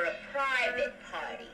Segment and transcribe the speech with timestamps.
[0.00, 1.48] for a private party.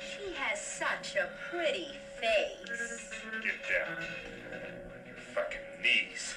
[0.00, 1.88] She has such a pretty
[2.20, 3.10] face.
[3.42, 3.98] Get down.
[3.98, 6.34] On your fucking knees.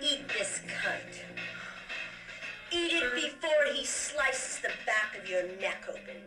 [0.00, 1.14] Eat this cunt.
[2.70, 6.22] Eat it before he slices the back of your neck open.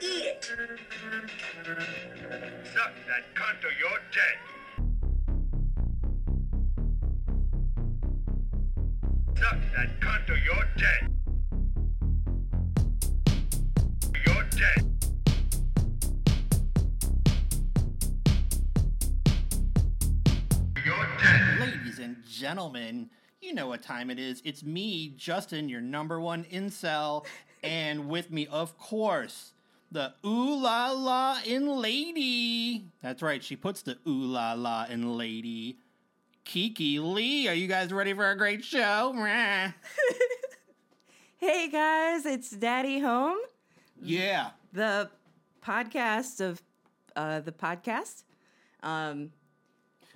[0.00, 0.44] Eat it.
[2.74, 4.59] Suck that cunt or you're dead.
[9.80, 9.86] Or
[10.36, 11.10] you're dead.
[14.26, 14.80] You're dead.
[20.84, 21.60] You're dead.
[21.60, 23.08] Ladies and gentlemen,
[23.40, 24.42] you know what time it is.
[24.44, 27.24] It's me, Justin, your number one incel,
[27.64, 29.54] and with me, of course,
[29.90, 32.84] the ooh la la in lady.
[33.00, 35.78] That's right, she puts the ooh la la in lady.
[36.50, 39.14] Kiki Lee, are you guys ready for a great show?
[41.38, 43.38] Hey guys, it's Daddy Home,
[44.02, 44.50] yeah.
[44.72, 45.08] the
[45.64, 46.60] podcast of
[47.14, 48.24] uh, the podcast.
[48.82, 49.30] Um,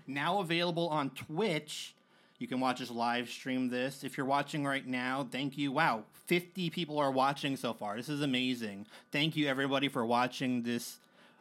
[0.09, 1.94] now available on Twitch.
[2.41, 4.03] You can watch us live stream this.
[4.03, 5.70] If you're watching right now, thank you.
[5.70, 7.97] Wow, 50 people are watching so far.
[7.97, 8.87] This is amazing.
[9.12, 10.98] Thank you, everybody, for watching this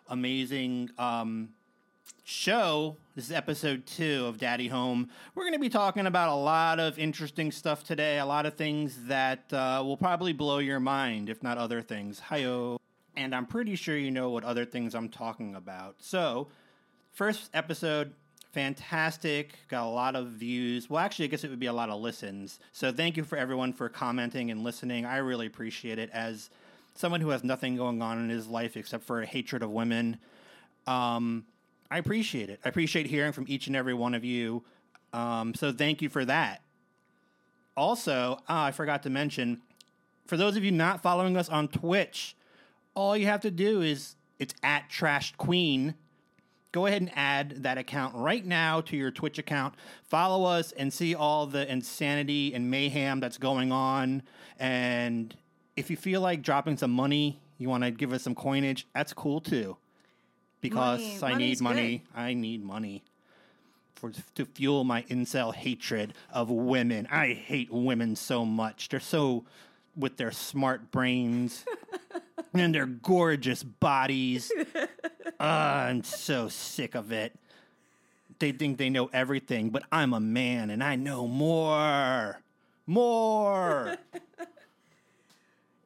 [0.07, 1.49] amazing um,
[2.23, 2.97] show.
[3.15, 5.09] This is episode two of Daddy Home.
[5.35, 8.55] We're going to be talking about a lot of interesting stuff today, a lot of
[8.55, 12.21] things that uh, will probably blow your mind, if not other things.
[12.29, 12.79] Hiyo.
[13.15, 15.97] And I'm pretty sure you know what other things I'm talking about.
[15.99, 16.47] So,
[17.11, 18.13] first episode
[18.53, 21.89] fantastic got a lot of views well actually i guess it would be a lot
[21.89, 26.07] of listens so thank you for everyone for commenting and listening i really appreciate it
[26.13, 26.51] as
[26.93, 30.17] someone who has nothing going on in his life except for a hatred of women
[30.85, 31.45] um,
[31.93, 34.63] i appreciate it i appreciate hearing from each and every one of you
[35.13, 36.61] um, so thank you for that
[37.77, 39.61] also ah, i forgot to mention
[40.25, 42.35] for those of you not following us on twitch
[42.95, 45.95] all you have to do is it's at trashed queen
[46.73, 49.75] go ahead and add that account right now to your Twitch account.
[50.03, 54.23] Follow us and see all the insanity and mayhem that's going on.
[54.59, 55.33] And
[55.77, 59.13] if you feel like dropping some money, you want to give us some coinage, that's
[59.13, 59.77] cool too.
[60.63, 61.97] Because Money- I need money.
[61.97, 62.19] good.
[62.19, 63.03] I need money
[63.95, 67.05] for to fuel my incel hatred of women.
[67.11, 68.87] I hate women so much.
[68.89, 69.43] They're so
[69.95, 71.65] with their smart brains
[72.53, 74.51] and their gorgeous bodies.
[75.39, 77.33] Ah, I'm so sick of it.
[78.39, 82.39] They think they know everything, but I'm a man and I know more.
[82.87, 83.97] More.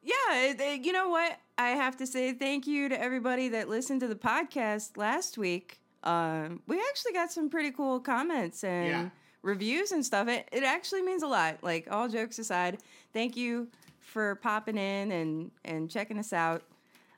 [0.08, 1.38] yeah, you know what?
[1.56, 5.80] I have to say thank you to everybody that listened to the podcast last week.
[6.04, 9.08] Um, we actually got some pretty cool comments and Yeah.
[9.42, 10.28] reviews and stuff.
[10.28, 11.58] It, it actually means a lot.
[11.62, 12.78] Like all jokes aside,
[13.12, 13.68] thank you
[14.00, 16.62] for popping in and and checking us out.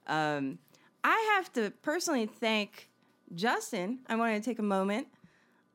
[0.07, 0.59] Um,
[1.05, 2.89] I have to personally thank
[3.35, 4.01] Justin.
[4.09, 5.07] I wanted to take a moment.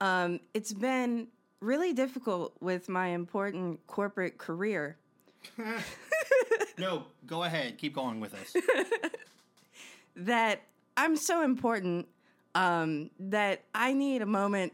[0.01, 1.27] Um, it's been
[1.61, 4.97] really difficult with my important corporate career.
[6.77, 7.77] no, go ahead.
[7.77, 8.55] Keep going with us.
[10.15, 10.61] that
[10.97, 12.07] I'm so important
[12.53, 14.73] um, that I need a moment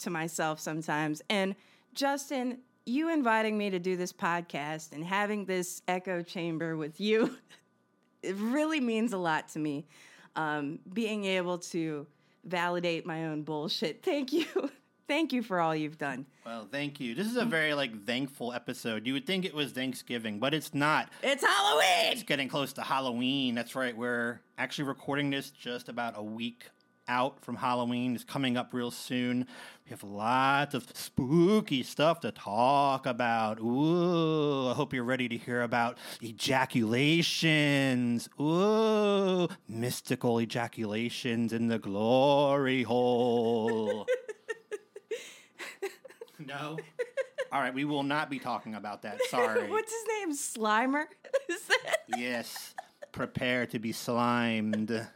[0.00, 1.22] to myself sometimes.
[1.28, 1.54] And
[1.94, 7.36] Justin, you inviting me to do this podcast and having this echo chamber with you,
[8.22, 9.86] it really means a lot to me.
[10.36, 12.06] Um, being able to
[12.44, 14.02] validate my own bullshit.
[14.02, 14.46] Thank you.
[15.08, 16.26] Thank you for all you've done.
[16.44, 17.14] Well, thank you.
[17.14, 19.06] This is a very like thankful episode.
[19.06, 21.08] You would think it was Thanksgiving, but it's not.
[21.22, 22.12] It's Halloween!
[22.12, 23.54] It's getting close to Halloween.
[23.54, 23.96] That's right.
[23.96, 26.66] We're actually recording this just about a week
[27.08, 28.14] out from Halloween.
[28.14, 29.46] It's coming up real soon.
[29.86, 33.60] We have lots of spooky stuff to talk about.
[33.60, 38.28] Ooh, I hope you're ready to hear about ejaculations.
[38.38, 44.06] Ooh, mystical ejaculations in the glory hole.
[46.48, 46.78] no?
[47.52, 49.20] All right, we will not be talking about that.
[49.30, 49.70] Sorry.
[49.70, 50.34] What's his name?
[50.34, 51.04] Slimer?
[52.16, 52.74] Yes,
[53.12, 55.06] prepare to be slimed.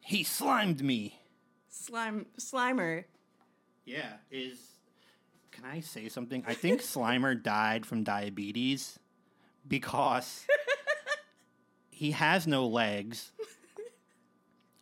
[0.00, 1.18] He slimed me.
[1.70, 3.04] Slime Slimer.
[3.86, 4.58] Yeah, is.
[5.52, 6.44] Can I say something?
[6.46, 8.98] I think Slimer died from diabetes
[9.66, 10.46] because
[11.90, 13.32] he has no legs.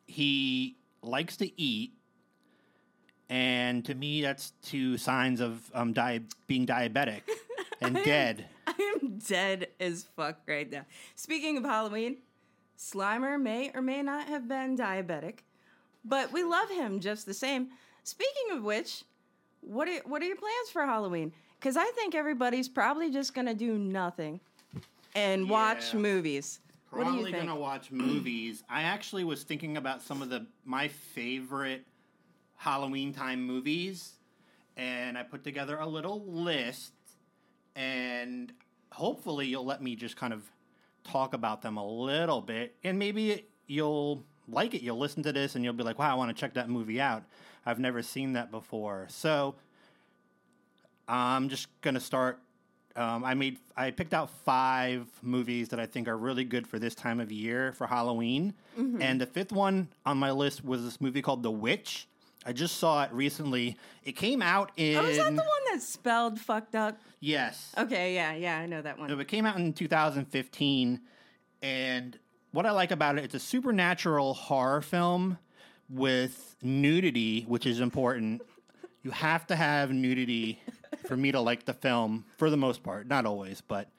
[0.06, 1.92] He likes to eat.
[3.30, 7.20] And to me, that's two signs of um, di- being diabetic
[7.80, 8.46] and dead.
[8.66, 10.86] I am dead as fuck right now.
[11.14, 12.18] Speaking of Halloween,
[12.78, 15.40] Slimer may or may not have been diabetic,
[16.04, 17.68] but we love him just the same.
[18.04, 19.04] Speaking of which,
[19.60, 21.32] what are what are your plans for Halloween?
[21.60, 24.40] Because I think everybody's probably just gonna do nothing
[25.14, 26.00] and watch Yeah.
[26.00, 26.60] movies.
[26.90, 28.62] what do you Probably gonna watch movies.
[28.70, 31.84] I actually was thinking about some of the my favorite
[32.58, 34.14] Halloween time movies,
[34.76, 36.92] and I put together a little list,
[37.76, 38.52] and
[38.92, 40.42] hopefully you'll let me just kind of
[41.04, 44.82] talk about them a little bit, and maybe you'll like it.
[44.82, 47.00] You'll listen to this, and you'll be like, "Wow, I want to check that movie
[47.00, 47.22] out.
[47.64, 49.54] I've never seen that before." So
[51.06, 52.40] I'm just gonna start.
[52.96, 56.80] Um, I made I picked out five movies that I think are really good for
[56.80, 58.54] this time of year for Halloween,
[59.00, 62.08] and the fifth one on my list was this movie called The Witch.
[62.48, 63.76] I just saw it recently.
[64.04, 66.98] It came out in Oh, is that the one that's spelled fucked up?
[67.20, 69.10] yes, Okay, yeah, yeah, I know that one.
[69.10, 70.98] it came out in 2015,
[71.60, 72.18] and
[72.52, 75.36] what I like about it, it's a supernatural horror film
[75.90, 78.40] with nudity, which is important.
[79.02, 80.58] You have to have nudity
[81.06, 83.90] for me to like the film, for the most part, not always, but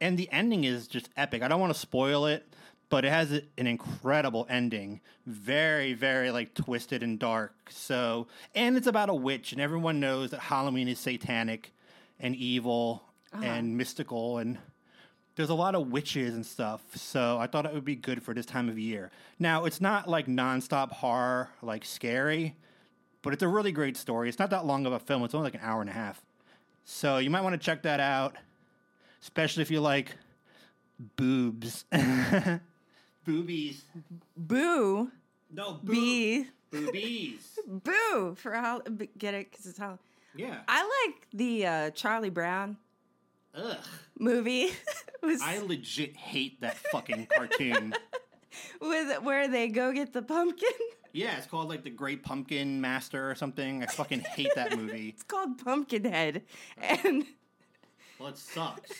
[0.00, 1.42] and the ending is just epic.
[1.42, 2.46] I don't want to spoil it,
[2.92, 7.54] but it has an incredible ending, very, very like twisted and dark.
[7.70, 11.72] So, and it's about a witch, and everyone knows that Halloween is satanic
[12.20, 13.02] and evil
[13.32, 13.46] uh-huh.
[13.46, 14.58] and mystical, and
[15.36, 16.82] there's a lot of witches and stuff.
[16.94, 19.10] So I thought it would be good for this time of year.
[19.38, 22.56] Now, it's not like nonstop horror, like scary,
[23.22, 24.28] but it's a really great story.
[24.28, 25.24] It's not that long of a film.
[25.24, 26.20] It's only like an hour and a half.
[26.84, 28.36] So you might want to check that out,
[29.22, 30.14] especially if you like
[31.16, 31.86] boobs.
[33.24, 33.84] Boobies.
[34.36, 35.10] Boo,
[35.50, 37.58] No, boo- boobies.
[37.66, 38.80] boo for how
[39.18, 39.98] get it because it's how
[40.34, 40.60] Yeah.
[40.68, 42.76] I like the uh, Charlie Brown
[43.54, 43.76] Ugh.
[44.18, 44.70] movie
[45.22, 47.94] with, I legit hate that fucking cartoon.
[48.80, 50.68] with where they go get the pumpkin.
[51.14, 53.82] Yeah, it's called like the Great Pumpkin Master or something.
[53.82, 55.10] I fucking hate that movie.
[55.10, 56.42] It's called Pumpkinhead,
[56.80, 57.26] and
[58.18, 58.90] Well, it sucks.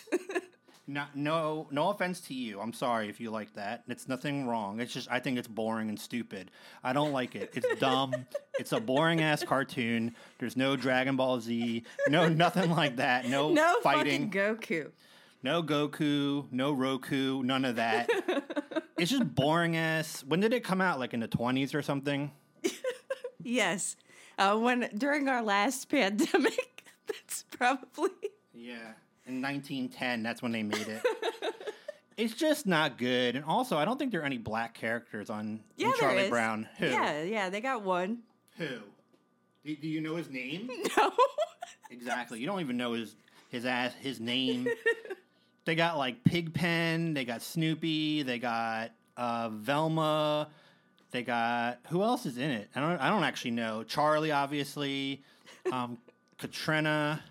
[0.89, 2.61] Not, no, no offense to you.
[2.61, 3.85] I'm sorry if you like that.
[3.87, 4.81] It's nothing wrong.
[4.81, 6.51] It's just I think it's boring and stupid.
[6.83, 7.51] I don't like it.
[7.55, 8.15] It's dumb.
[8.59, 10.15] it's a boring ass cartoon.
[10.39, 11.85] There's no Dragon Ball Z.
[12.09, 13.29] No nothing like that.
[13.29, 14.31] No, no fighting.
[14.31, 14.91] fucking Goku.
[15.45, 16.47] no Goku.
[16.51, 17.45] No Roku.
[17.45, 18.11] None of that.
[18.99, 20.25] it's just boring ass.
[20.27, 20.99] When did it come out?
[20.99, 22.33] Like in the 20s or something?
[23.45, 23.97] Yes,
[24.39, 28.11] uh, when during our last pandemic, that's probably
[28.55, 28.93] Yeah.
[29.27, 31.03] In 1910, that's when they made it.
[32.17, 33.37] it's just not good.
[33.37, 35.87] And also, I don't think there are any black characters on in yeah.
[35.87, 36.29] there Charlie.
[36.29, 36.69] Brown.
[36.79, 36.87] Who?
[36.87, 38.19] Yeah, yeah, they got one.
[38.59, 38.67] Who?
[39.65, 40.71] Do, do you know his name?
[40.97, 41.13] No.
[41.91, 42.41] exactly.
[42.41, 43.15] You don't even know his
[43.49, 44.67] his ass his name.
[45.65, 47.15] they got like Pigpen.
[47.15, 48.23] They got Snoopy.
[48.23, 50.49] They got uh, Velma.
[51.13, 52.71] They got who else is in it?
[52.75, 52.99] I don't.
[52.99, 53.85] I don't actually know.
[53.85, 55.23] Charlie, obviously.
[55.71, 55.99] Um,
[56.43, 57.23] Katrina,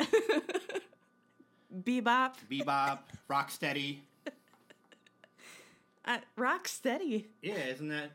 [1.74, 4.00] Bebop, Bebop, Rocksteady.
[6.06, 7.26] uh, Rocksteady.
[7.42, 8.12] Yeah, isn't that?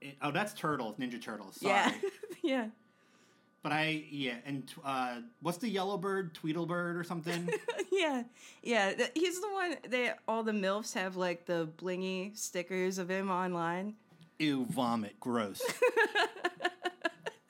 [0.00, 1.56] It, oh, that's Turtles, Ninja Turtles.
[1.60, 1.72] Sorry.
[1.72, 1.92] Yeah,
[2.42, 2.66] yeah.
[3.62, 6.34] But I, yeah, and uh, what's the yellow bird?
[6.34, 7.50] Tweedlebird or something?
[7.92, 8.22] yeah,
[8.62, 8.92] yeah.
[9.14, 9.76] He's the one.
[9.88, 13.94] They all the milfs have like the blingy stickers of him online.
[14.38, 15.60] Ew, vomit, gross.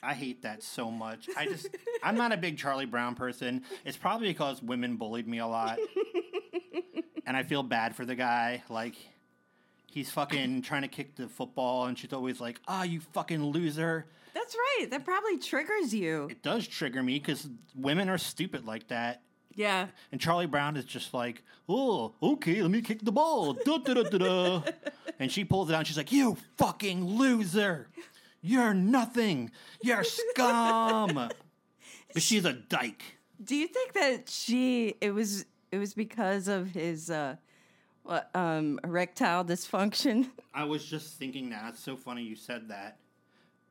[0.01, 1.27] I hate that so much.
[1.37, 1.67] I just,
[2.03, 3.63] I'm not a big Charlie Brown person.
[3.85, 5.77] It's probably because women bullied me a lot.
[7.25, 8.63] and I feel bad for the guy.
[8.69, 8.95] Like,
[9.87, 14.05] he's fucking trying to kick the football, and she's always like, ah, you fucking loser.
[14.33, 14.87] That's right.
[14.89, 16.27] That probably triggers you.
[16.29, 19.21] It does trigger me because women are stupid like that.
[19.55, 19.87] Yeah.
[20.11, 23.53] And Charlie Brown is just like, oh, okay, let me kick the ball.
[23.53, 24.61] Da, da, da, da, da.
[25.19, 27.89] and she pulls it out and she's like, you fucking loser.
[28.41, 29.51] You're nothing.
[29.81, 31.13] You're scum.
[32.13, 33.03] but she's a dyke.
[33.43, 37.35] Do you think that she it was it was because of his uh
[38.03, 40.29] what um erectile dysfunction?
[40.53, 41.69] I was just thinking that.
[41.69, 42.97] It's so funny you said that.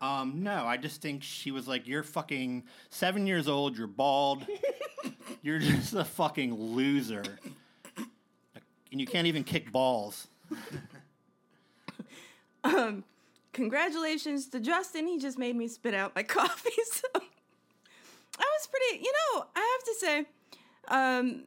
[0.01, 4.47] Um, no, I just think she was like, you're fucking seven years old, you're bald,
[5.43, 7.25] you're just a fucking loser.
[8.93, 10.29] And you can't even kick balls.
[13.59, 15.09] Congratulations to Justin.
[15.09, 16.71] He just made me spit out my coffee.
[16.93, 17.19] So I
[18.39, 20.27] was pretty, you know, I have to say,
[20.87, 21.43] um,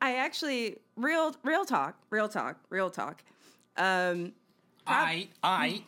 [0.00, 3.24] I actually real real talk, real talk, real talk.
[3.76, 4.32] Um,
[4.86, 5.82] I, I,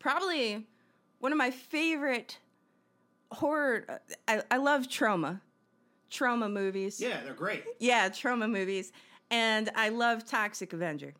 [0.00, 0.66] probably
[1.20, 2.38] one of my favorite
[3.30, 4.00] horror.
[4.26, 5.40] I, I love Troma,
[6.10, 7.00] Troma movies.
[7.00, 7.62] yeah, they're great.
[7.78, 8.90] yeah, Troma movies,
[9.30, 11.14] and I love Toxic Avenger.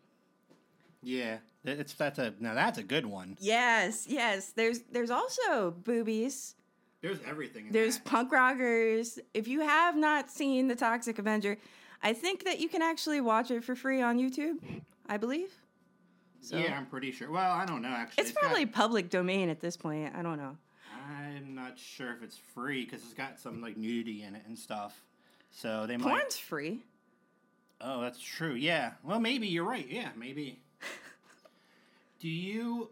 [1.05, 3.37] Yeah, it's that's a now that's a good one.
[3.41, 4.53] Yes, yes.
[4.53, 6.55] There's there's also boobies
[7.03, 7.67] There's everything.
[7.67, 8.05] In There's that.
[8.05, 9.19] punk rockers.
[9.35, 11.57] If you have not seen The Toxic Avenger,
[12.03, 14.57] I think that you can actually watch it for free on YouTube,
[15.09, 15.53] I believe.
[16.43, 17.31] So Yeah, I'm pretty sure.
[17.31, 18.23] Well, I don't know actually.
[18.23, 20.15] it's got- probably public domain at this point.
[20.17, 20.57] I don't know.
[21.09, 24.59] I'm not sure if it's free because it's got some like nudity in it and
[24.59, 25.05] stuff.
[25.51, 26.09] So they might.
[26.09, 26.85] Porn's free.
[27.81, 28.55] Oh, that's true.
[28.55, 28.93] Yeah.
[29.03, 29.87] Well, maybe you're right.
[29.89, 30.61] Yeah, maybe.
[32.21, 32.91] do you?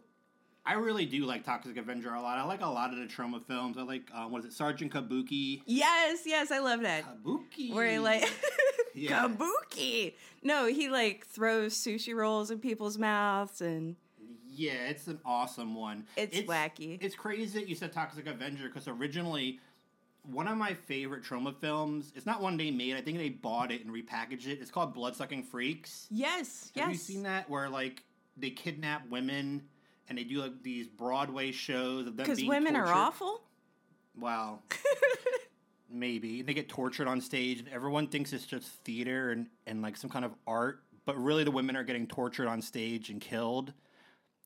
[0.65, 2.37] I really do like Toxic Avenger a lot.
[2.37, 3.77] I like a lot of the Troma films.
[3.77, 5.61] I like uh, what is it, Sergeant Kabuki?
[5.65, 7.05] Yes, yes, I love that.
[7.23, 7.73] Kabuki.
[7.73, 8.29] Where he like
[8.93, 9.27] Yeah.
[9.29, 10.13] kabuki.
[10.43, 13.95] No, he like throws sushi rolls in people's mouths and
[14.47, 16.05] Yeah, it's an awesome one.
[16.17, 16.97] It's wacky.
[17.01, 19.59] It's crazy that you said Toxic Avenger because originally
[20.23, 22.11] one of my favorite Troma films.
[22.15, 22.95] It's not one they made.
[22.95, 24.59] I think they bought it and repackaged it.
[24.61, 26.05] It's called Bloodsucking Freaks.
[26.11, 26.83] yes, Have yes.
[26.83, 28.03] Have you seen that where like
[28.37, 29.63] they kidnap women
[30.09, 33.41] and they do like these Broadway shows of them Because women are awful.
[34.19, 34.59] Wow.
[35.91, 39.97] Maybe they get tortured on stage, and everyone thinks it's just theater and, and like
[39.97, 43.73] some kind of art, but really the women are getting tortured on stage and killed.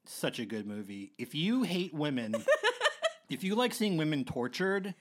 [0.05, 1.13] Such a good movie.
[1.17, 2.35] If you hate women,
[3.29, 4.95] if you like seeing women tortured,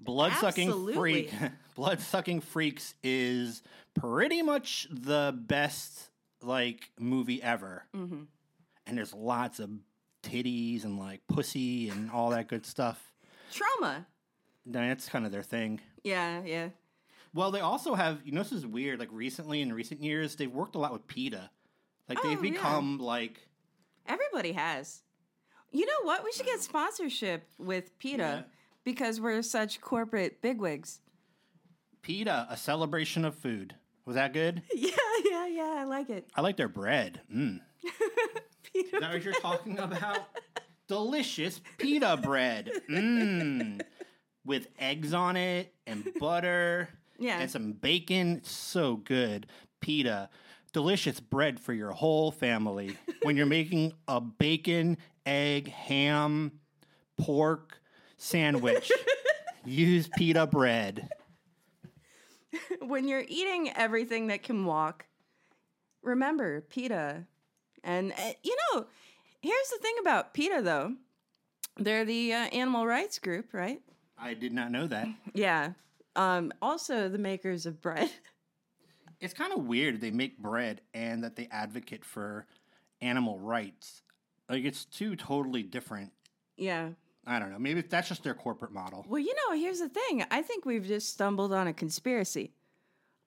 [0.00, 1.32] blood sucking freak,
[1.74, 3.62] blood sucking freaks is
[3.94, 6.08] pretty much the best
[6.42, 7.84] like movie ever.
[7.94, 8.22] Mm-hmm.
[8.86, 9.70] And there's lots of
[10.22, 13.12] titties and like pussy and all that good stuff.
[13.52, 14.06] Troma.
[14.66, 15.80] That's kind of their thing.
[16.04, 16.68] Yeah, yeah.
[17.34, 18.98] Well, they also have, you know, this is weird.
[18.98, 21.50] Like recently, in recent years, they've worked a lot with PETA.
[22.08, 22.50] Like Oh, they've yeah.
[22.50, 23.40] become like,
[24.06, 25.02] Everybody has.
[25.70, 26.22] You know what?
[26.24, 28.42] We should get sponsorship with PETA Yeah.
[28.84, 31.00] because we're such corporate bigwigs.
[32.02, 33.74] PETA, a celebration of food.
[34.04, 34.62] Was that good?
[34.74, 34.90] Yeah,
[35.30, 35.74] yeah, yeah.
[35.78, 36.26] I like it.
[36.34, 37.20] I like their bread.
[37.34, 37.60] Mm.
[38.72, 38.94] PETA.
[38.96, 40.18] Is that what you're talking about?
[40.88, 42.70] Delicious pita bread.
[42.90, 43.80] Mmm.
[44.44, 46.88] With eggs on it and butter.
[47.18, 47.38] Yeah.
[47.40, 48.38] And some bacon.
[48.38, 49.46] It's so good.
[49.80, 50.28] Pita.
[50.72, 52.96] Delicious bread for your whole family.
[53.22, 56.52] when you're making a bacon, egg, ham,
[57.18, 57.78] pork
[58.16, 58.90] sandwich,
[59.64, 61.08] use pita bread.
[62.80, 65.06] when you're eating everything that can walk,
[66.02, 67.24] remember PETA.
[67.84, 68.86] And uh, you know,
[69.40, 70.94] here's the thing about PETA though.
[71.78, 73.80] They're the uh, animal rights group, right?
[74.18, 75.08] I did not know that.
[75.34, 75.72] Yeah.
[76.14, 78.10] Um, also the makers of bread.
[79.20, 82.44] It's kind of weird they make bread and that they advocate for
[83.00, 84.02] animal rights.
[84.48, 86.10] Like it's two totally different.
[86.56, 86.88] yeah.
[87.26, 87.58] I don't know.
[87.58, 89.04] Maybe that's just their corporate model.
[89.08, 90.24] Well, you know, here's the thing.
[90.30, 92.52] I think we've just stumbled on a conspiracy.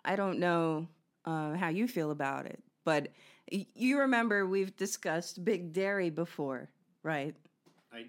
[0.03, 0.87] I don't know
[1.23, 3.07] uh, how you feel about it, but
[3.49, 6.69] you remember we've discussed Big Dairy before,
[7.03, 7.35] right?
[7.93, 8.05] I,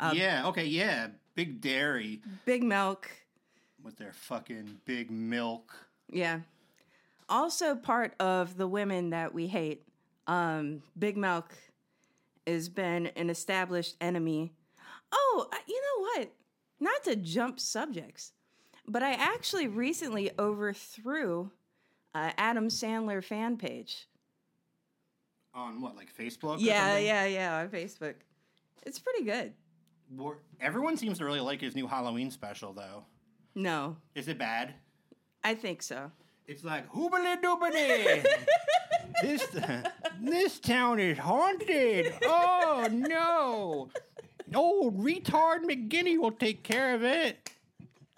[0.00, 0.46] Um, yeah.
[0.48, 0.64] Okay.
[0.66, 1.08] Yeah.
[1.34, 3.10] Big dairy Big Milk.
[3.82, 5.74] with their fucking big milk.
[6.10, 6.40] Yeah.
[7.28, 9.82] Also, part of the women that we hate,
[10.26, 11.52] um, Big Milk
[12.46, 14.52] has been an established enemy.
[15.18, 16.32] Oh, uh, you know what?
[16.78, 18.32] Not to jump subjects,
[18.86, 21.50] but I actually recently overthrew
[22.14, 24.08] uh, Adam Sandler fan page.
[25.54, 26.56] On what, like Facebook?
[26.60, 28.14] Yeah, yeah, yeah, on Facebook.
[28.84, 29.54] It's pretty good.
[30.14, 33.04] Wor- Everyone seems to really like his new Halloween special, though.
[33.54, 34.74] No, Is it bad?
[35.42, 36.10] I think so.
[36.46, 38.24] It's like hoobly doobly.
[39.22, 39.46] this
[40.20, 42.12] this town is haunted.
[42.24, 43.88] Oh no!
[44.54, 47.50] Old retard McGinney will take care of it.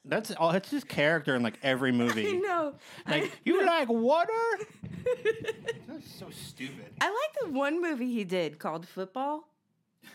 [0.05, 0.53] That's all.
[0.53, 2.39] That's his character in like every I movie.
[2.39, 2.75] know.
[3.07, 4.33] Like you like water?
[5.87, 6.87] That's so stupid.
[7.01, 9.49] I like the one movie he did called Football.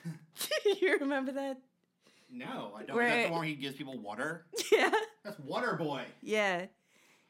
[0.04, 1.58] Do you remember that?
[2.32, 2.82] No, I don't.
[2.82, 4.46] Is that Where- the one where he gives people water?
[4.72, 4.92] Yeah.
[5.24, 6.04] That's Water Boy.
[6.22, 6.66] Yeah.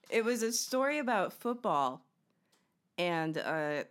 [0.09, 2.05] It was a story about football
[2.97, 3.85] and a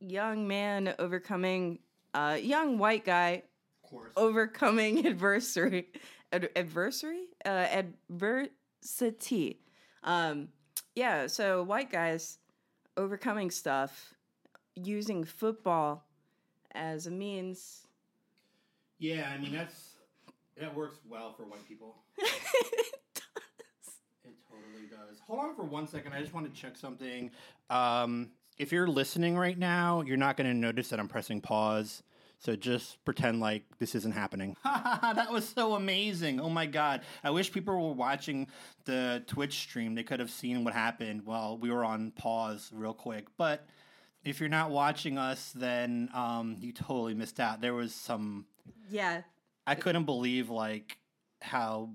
[0.00, 1.78] young man overcoming
[2.14, 3.42] a young white guy
[3.90, 4.12] course.
[4.16, 5.86] overcoming adversary
[6.32, 7.66] ad- adversary uh,
[8.10, 9.60] adversity.
[10.02, 10.48] Um,
[10.94, 12.38] yeah, so white guys
[12.96, 14.14] overcoming stuff
[14.74, 16.04] using football
[16.74, 17.86] as a means.
[18.98, 19.94] Yeah, I mean that's
[20.56, 21.96] that works well for white people.
[24.24, 25.18] It totally does.
[25.26, 26.12] Hold on for one second.
[26.12, 27.30] I just want to check something.
[27.70, 32.02] Um, if you're listening right now, you're not going to notice that I'm pressing pause.
[32.40, 34.56] So just pretend like this isn't happening.
[34.64, 36.40] that was so amazing.
[36.40, 37.02] Oh my God.
[37.24, 38.46] I wish people were watching
[38.84, 39.94] the Twitch stream.
[39.96, 43.26] They could have seen what happened while we were on pause real quick.
[43.36, 43.66] But
[44.24, 47.60] if you're not watching us, then um, you totally missed out.
[47.60, 48.46] There was some
[48.88, 49.22] yeah.
[49.66, 50.98] I couldn't believe like
[51.42, 51.90] how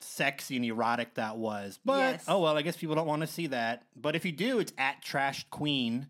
[0.00, 1.78] sexy and erotic that was.
[1.84, 2.24] But Yes.
[2.26, 3.84] oh well, I guess people don't want to see that.
[3.94, 6.08] But if you do, it's at Trashed Queen.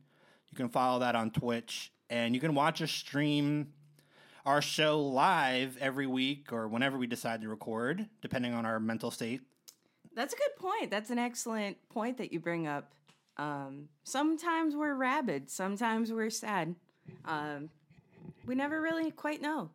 [0.50, 3.73] You can follow that on Twitch, and you can watch us stream
[4.45, 9.11] our show live every week or whenever we decide to record, depending on our mental
[9.11, 9.40] state.
[10.14, 10.90] That's a good point.
[10.90, 12.93] That's an excellent point that you bring up.
[13.37, 16.75] Um, sometimes we're rabid, sometimes we're sad.
[17.25, 17.71] Um,
[18.45, 19.71] we never really quite know.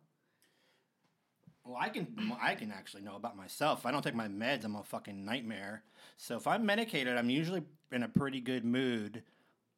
[1.64, 3.80] Well, I can I can actually know about myself.
[3.80, 5.84] If I don't take my meds, I'm a fucking nightmare.
[6.18, 9.24] So if I'm medicated, I'm usually in a pretty good mood.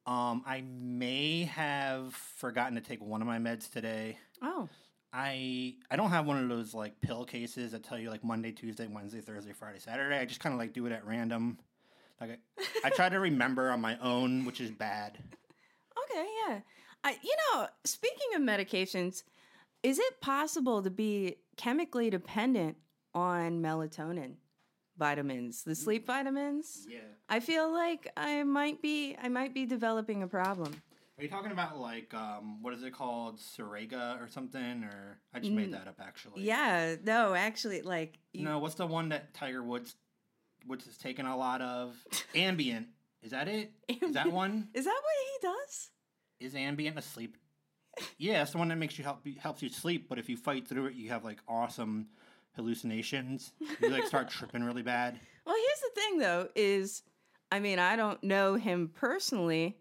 [0.08, 4.16] Um, I may have forgotten to take one of my meds today.
[4.40, 4.66] Oh,
[5.12, 8.50] I I don't have one of those like pill cases that tell you like Monday,
[8.50, 10.16] Tuesday, Wednesday, Thursday, Friday, Saturday.
[10.16, 11.58] I just kind of like do it at random.
[12.22, 15.18] Like I, I try to remember on my own, which is bad.
[16.10, 16.60] okay, yeah.
[17.04, 19.24] I, you know, speaking of medications,
[19.82, 22.78] is it possible to be chemically dependent
[23.14, 24.36] on melatonin
[24.98, 26.86] vitamins, the sleep vitamins?
[26.90, 26.98] Yeah.
[27.28, 30.82] I feel like I might be I might be developing a problem.
[31.18, 34.84] Are you talking about like um what is it called, Serega or something?
[34.84, 36.42] Or I just made that up actually.
[36.42, 39.96] Yeah, no, actually like you, No, what's the one that Tiger Woods
[40.66, 41.96] Woods has taken a lot of?
[42.34, 42.86] Ambien.
[43.22, 43.72] Is that it?
[43.88, 44.68] Is that one?
[44.74, 45.90] Is that what he does?
[46.40, 47.36] Is Ambien a sleep?
[48.16, 50.68] Yeah, it's the one that makes you help helps you sleep, but if you fight
[50.68, 52.06] through it, you have like awesome
[52.56, 53.52] hallucinations.
[53.80, 55.18] You like start tripping really bad.
[55.44, 57.02] Well, here's the thing though is
[57.50, 59.76] I mean, I don't know him personally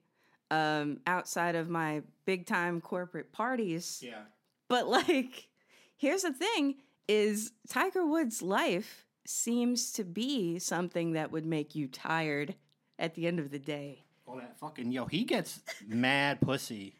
[0.49, 4.01] um outside of my big time corporate parties.
[4.03, 4.21] Yeah.
[4.67, 5.49] But like
[5.97, 6.75] here's the thing
[7.07, 12.55] is Tiger Woods' life seems to be something that would make you tired
[12.97, 14.03] at the end of the day.
[14.25, 16.95] Well, that fucking yo, he gets mad pussy.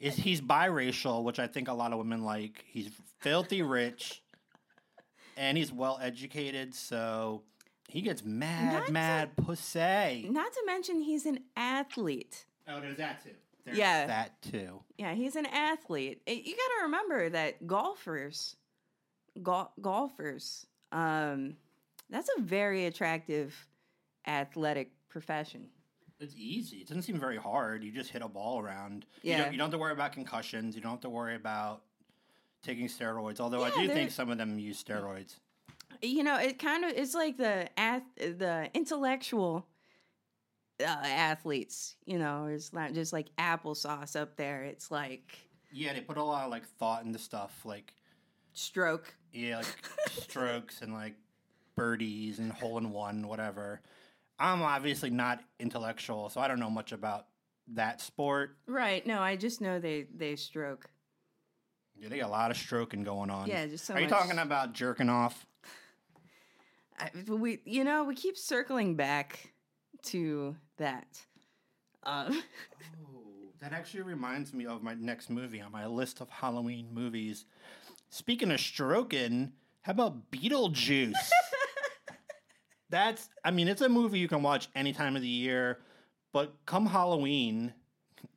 [0.00, 2.64] Is he's biracial, which I think a lot of women like.
[2.68, 2.88] He's
[3.18, 4.22] filthy rich,
[5.38, 7.42] and he's well educated, so
[7.88, 10.28] he gets mad, Not to- mad pussy.
[10.30, 12.46] Not to mention he's an athlete.
[12.66, 13.30] Oh, there's that too.
[13.64, 14.06] There's Yeah.
[14.06, 14.82] that too.
[14.98, 16.22] Yeah, he's an athlete.
[16.26, 18.56] Eh, You got to remember that golfers,
[19.42, 21.56] gol- golfers, um,
[22.10, 23.68] that's a very attractive
[24.26, 25.70] athletic profession.
[26.20, 26.78] It's easy.
[26.78, 27.84] It doesn't seem very hard.
[27.84, 29.06] You just hit a ball around.
[29.22, 29.44] You Yeah.
[29.44, 30.74] don't, you don't have to worry about concussions.
[30.74, 31.84] You don't have to worry about
[32.68, 33.40] taking steroids.
[33.40, 35.36] Although I do think some of them use steroids.
[36.02, 39.66] You know, it kind of it's like the ath- the intellectual
[40.80, 41.96] uh, athletes.
[42.04, 44.64] You know, it's not just like applesauce up there.
[44.64, 45.38] It's like
[45.72, 47.94] Yeah, they put a lot of like thought into stuff, like
[48.52, 49.14] stroke.
[49.32, 49.66] yeah, like
[50.10, 51.14] strokes and like
[51.74, 53.80] birdies and hole in one, whatever.
[54.38, 57.26] I'm obviously not intellectual, so I don't know much about
[57.74, 58.56] that sport.
[58.68, 59.04] Right.
[59.04, 60.88] No, I just know they they stroke.
[62.00, 63.48] Yeah, they got a lot of stroking going on.
[63.48, 65.46] Yeah, just so Are you talking about jerking off?
[66.98, 69.52] I, we you know we keep circling back
[70.04, 71.20] to that.
[72.04, 72.42] Um,
[73.04, 73.22] Oh,
[73.60, 77.44] that actually reminds me of my next movie on my list of Halloween movies.
[78.10, 81.12] Speaking of stroking, how about Beetlejuice?
[82.90, 85.80] That's, I mean, it's a movie you can watch any time of the year,
[86.32, 87.74] but come Halloween,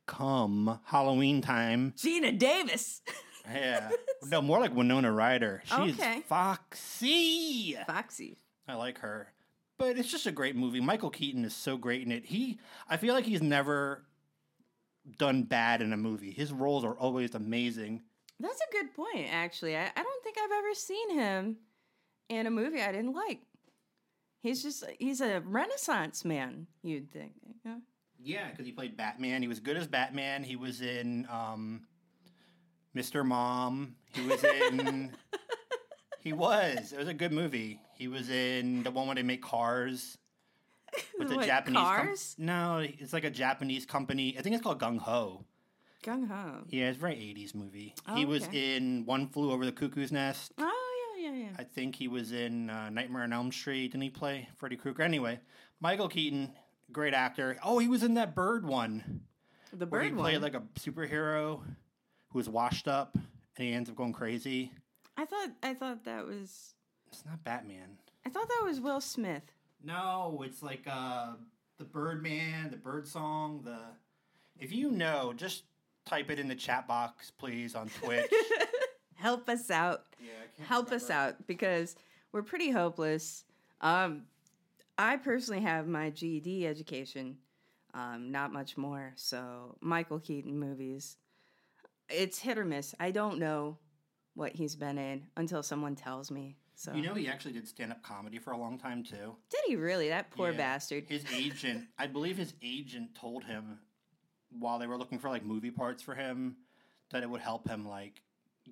[0.06, 3.00] come Halloween time, Geena Davis,
[3.46, 3.90] yeah,
[4.28, 5.62] no, more like Winona Ryder.
[5.64, 6.22] She's Okay.
[6.28, 7.76] foxy.
[7.86, 8.38] Foxy.
[8.68, 9.32] I like her.
[9.78, 10.80] But it's just a great movie.
[10.80, 12.26] Michael Keaton is so great in it.
[12.26, 14.04] He I feel like he's never
[15.18, 16.30] done bad in a movie.
[16.30, 18.02] His roles are always amazing.
[18.38, 19.28] That's a good point.
[19.32, 21.56] Actually, I, I don't think I've ever seen him
[22.28, 23.40] in a movie I didn't like.
[24.40, 26.66] He's just he's a Renaissance man.
[26.82, 27.32] You'd think.
[27.64, 27.76] Yeah.
[28.24, 29.42] Yeah, because he played Batman.
[29.42, 30.44] He was good as Batman.
[30.44, 31.82] He was in um,
[32.96, 33.24] Mr.
[33.24, 33.94] Mom.
[34.14, 35.12] He was in.
[36.20, 36.92] he was.
[36.92, 37.80] It was a good movie.
[37.96, 40.18] He was in the one where they make cars
[41.18, 41.76] with the What, Japanese.
[41.78, 42.34] com- Cars?
[42.38, 44.36] no, it's like a Japanese company.
[44.38, 45.44] I think it's called Gung Ho.
[46.04, 46.64] Gung Ho.
[46.68, 47.94] Yeah, it's a very 80s movie.
[48.08, 48.76] Oh, he was okay.
[48.76, 50.52] in One Flew Over the Cuckoo's Nest.
[50.58, 51.48] Oh yeah, yeah, yeah.
[51.58, 53.92] I think he was in uh, Nightmare on Elm Street.
[53.92, 55.02] Didn't he play Freddy Krueger?
[55.02, 55.38] Anyway,
[55.80, 56.52] Michael Keaton,
[56.90, 57.56] great actor.
[57.62, 59.20] Oh, he was in that Bird one
[59.72, 61.60] The where he bird played like a superhero
[62.32, 64.72] who was washed up and he ends up going crazy.
[65.16, 66.74] I thought I thought that was
[67.08, 67.98] It's not Batman.
[68.26, 69.42] I thought that was Will Smith.
[69.84, 71.32] No, it's like uh,
[71.78, 73.60] the Birdman, the Bird Song.
[73.64, 73.78] The
[74.58, 75.64] if you know, just
[76.06, 78.30] type it in the chat box, please, on Twitch.
[79.14, 80.04] Help us out.
[80.20, 81.94] yeah, I can't help us out because
[82.32, 83.44] we're pretty hopeless.
[83.80, 84.22] Um,
[84.98, 87.36] I personally have my GED education,
[87.94, 89.12] um, not much more.
[89.14, 91.18] So Michael Keaton movies,
[92.12, 92.94] it's hit or miss.
[93.00, 93.78] I don't know
[94.34, 96.56] what he's been in until someone tells me.
[96.74, 99.36] So You know, he actually did stand up comedy for a long time too.
[99.50, 100.08] did he really?
[100.08, 100.56] That poor Yeah.
[100.56, 101.04] bastard.
[101.08, 103.78] His agent, I believe his agent told him
[104.50, 106.56] while they were looking for like movie parts for him
[107.10, 108.22] that it would help him like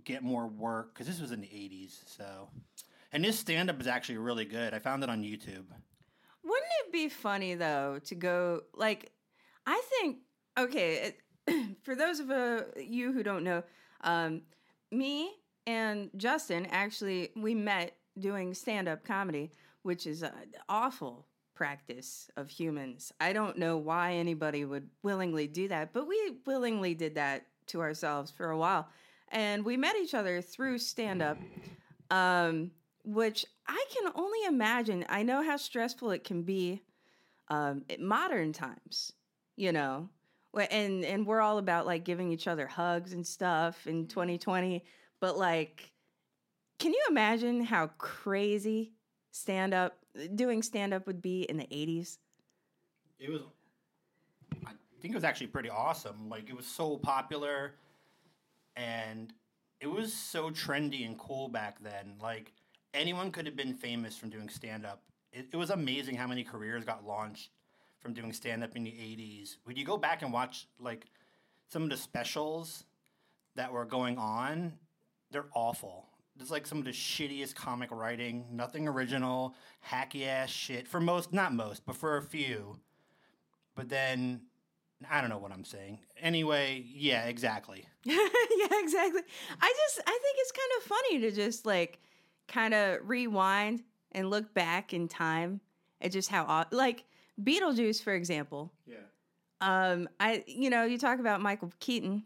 [0.04, 2.00] get more work because this was in the 80s.
[2.06, 2.48] So,
[3.12, 4.72] and his stand up is actually really good.
[4.74, 5.66] I found it on YouTube.
[6.42, 9.12] Wouldn't it be funny though to go like?
[9.66, 10.18] I think
[10.58, 10.94] okay.
[10.94, 11.18] It,
[11.82, 13.62] for those of uh, you who don't know,
[14.02, 14.42] um,
[14.90, 15.30] me
[15.66, 19.50] and Justin actually we met doing stand up comedy,
[19.82, 20.32] which is an
[20.68, 23.12] awful practice of humans.
[23.20, 27.80] I don't know why anybody would willingly do that, but we willingly did that to
[27.80, 28.88] ourselves for a while,
[29.28, 31.38] and we met each other through stand up.
[32.10, 32.72] Um,
[33.04, 35.04] which I can only imagine.
[35.08, 36.82] I know how stressful it can be
[37.48, 39.12] um, at modern times,
[39.56, 40.08] you know,
[40.58, 44.08] and and we're all about like giving each other hugs and stuff in mm-hmm.
[44.08, 44.84] 2020.
[45.20, 45.92] But like,
[46.78, 48.92] can you imagine how crazy
[49.32, 49.98] stand up
[50.34, 52.18] doing stand up would be in the 80s?
[53.18, 53.42] It was,
[54.66, 56.28] I think it was actually pretty awesome.
[56.28, 57.74] Like, it was so popular
[58.76, 59.32] and
[59.80, 62.14] it was so trendy and cool back then.
[62.20, 62.52] Like,
[62.94, 65.02] anyone could have been famous from doing stand up.
[65.32, 67.50] It, it was amazing how many careers got launched
[68.00, 69.56] from doing stand up in the 80s.
[69.64, 71.06] When you go back and watch, like,
[71.68, 72.84] some of the specials
[73.56, 74.72] that were going on,
[75.30, 76.06] they're awful.
[76.40, 79.54] It's like some of the shittiest comic writing, nothing original,
[79.86, 80.88] hacky ass shit.
[80.88, 82.78] For most, not most, but for a few.
[83.74, 84.42] But then,
[85.08, 86.00] I don't know what I'm saying.
[86.18, 87.84] Anyway, yeah, exactly.
[88.04, 88.16] yeah,
[88.72, 89.22] exactly.
[89.60, 92.00] I just I think it's kind of funny to just like
[92.48, 93.82] kind of rewind
[94.12, 95.60] and look back in time
[96.00, 97.04] at just how like
[97.42, 98.72] Beetlejuice for example.
[98.86, 98.96] Yeah.
[99.60, 102.24] Um I you know, you talk about Michael Keaton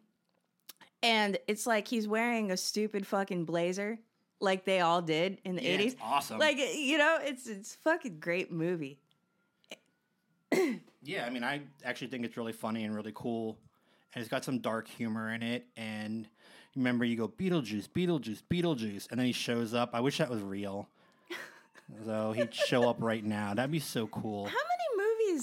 [1.03, 3.99] and it's like he's wearing a stupid fucking blazer
[4.41, 5.87] like they all did in the Yeah, 80s.
[5.87, 6.39] it's awesome.
[6.39, 8.99] Like you know, it's it's a fucking great movie.
[11.07, 13.59] Yeah, I mean, I actually think it's really funny and really cool,
[14.15, 15.67] and it's got some dark humor in it.
[15.77, 16.27] And
[16.75, 19.91] remember, you go Beetlejuice, Beetlejuice, Beetlejuice, and then he shows up.
[19.93, 20.89] I wish that was real.
[22.07, 23.53] so he'd show up right now.
[23.53, 24.47] That'd be so cool.
[24.47, 24.55] How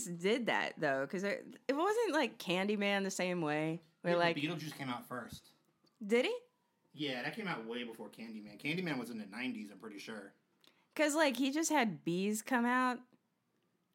[0.05, 1.05] did that though?
[1.07, 3.81] Cuz it wasn't like Candyman the same way.
[4.01, 5.51] Where Yeah, like Beetlejuice came out first.
[6.05, 6.35] did he?
[6.93, 8.59] Yeah, that came out way before Candyman.
[8.61, 10.33] Candyman was in the '90s, I'm pretty sure.
[10.95, 12.99] Cause like he just had bees come out,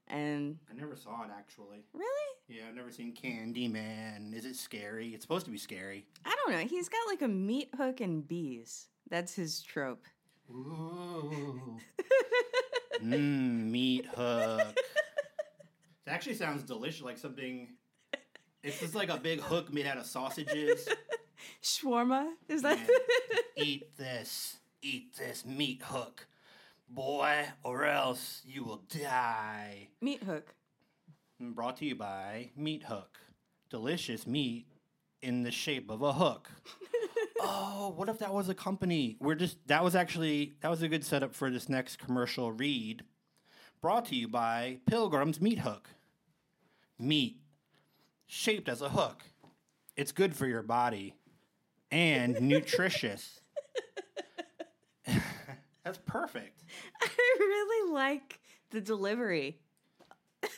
[0.09, 1.85] and I never saw it actually.
[1.93, 4.33] really, Yeah, I've never seen Candyman.
[4.35, 5.09] Is it scary?
[5.15, 6.07] It's supposed to be scary.
[6.25, 6.67] I don't know.
[6.67, 8.87] He's got like a meat hook and bees.
[9.11, 10.05] That's his trope.
[10.51, 11.79] Ooh.
[13.03, 14.75] Mmm, meat hook.
[16.07, 17.69] It actually sounds delicious, like something.
[18.63, 20.89] It's just like a big hook made out of sausages.
[21.63, 22.79] Shawarma is that?
[22.79, 23.37] Yeah.
[23.65, 24.59] Eat this.
[24.83, 26.27] Eat this meat hook,
[26.89, 29.89] boy, or else you will die.
[30.01, 30.55] meat hook.
[31.43, 33.19] Mm, brought to you by Meat Hook.
[33.69, 34.67] Delicious meat
[35.23, 36.51] in the shape of a hook.
[37.41, 39.17] oh, what if that was a company?
[39.21, 43.03] We're just that was actually that was a good setup for this next commercial read.
[43.83, 45.91] Brought to you by Pilgrim's Meat Hook.
[46.99, 47.41] Meat
[48.27, 49.23] shaped as a hook.
[49.97, 51.15] It's good for your body
[51.91, 53.41] and nutritious.
[55.85, 56.65] That's perfect.
[57.01, 59.61] I really like the delivery.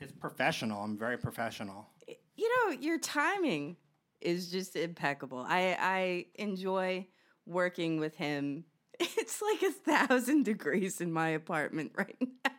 [0.00, 0.82] It's professional.
[0.82, 1.88] I'm very professional.
[2.36, 3.76] You know, your timing
[4.20, 5.44] is just impeccable.
[5.46, 7.08] I I enjoy
[7.44, 8.64] working with him.
[9.00, 12.52] It's like a thousand degrees in my apartment right now.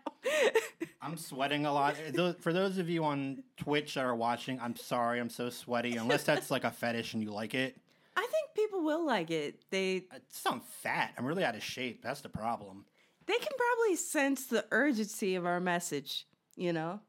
[1.02, 1.96] I'm sweating a lot.
[2.42, 5.96] For those of you on Twitch that are watching, I'm sorry I'm so sweaty.
[5.96, 7.78] Unless that's like a fetish and you like it.
[8.18, 9.62] I think people will like it.
[9.70, 11.14] They It's I'm fat.
[11.18, 12.02] I'm really out of shape.
[12.04, 12.86] That's the problem.
[13.28, 17.00] they can probably sense the urgency of our message, you know?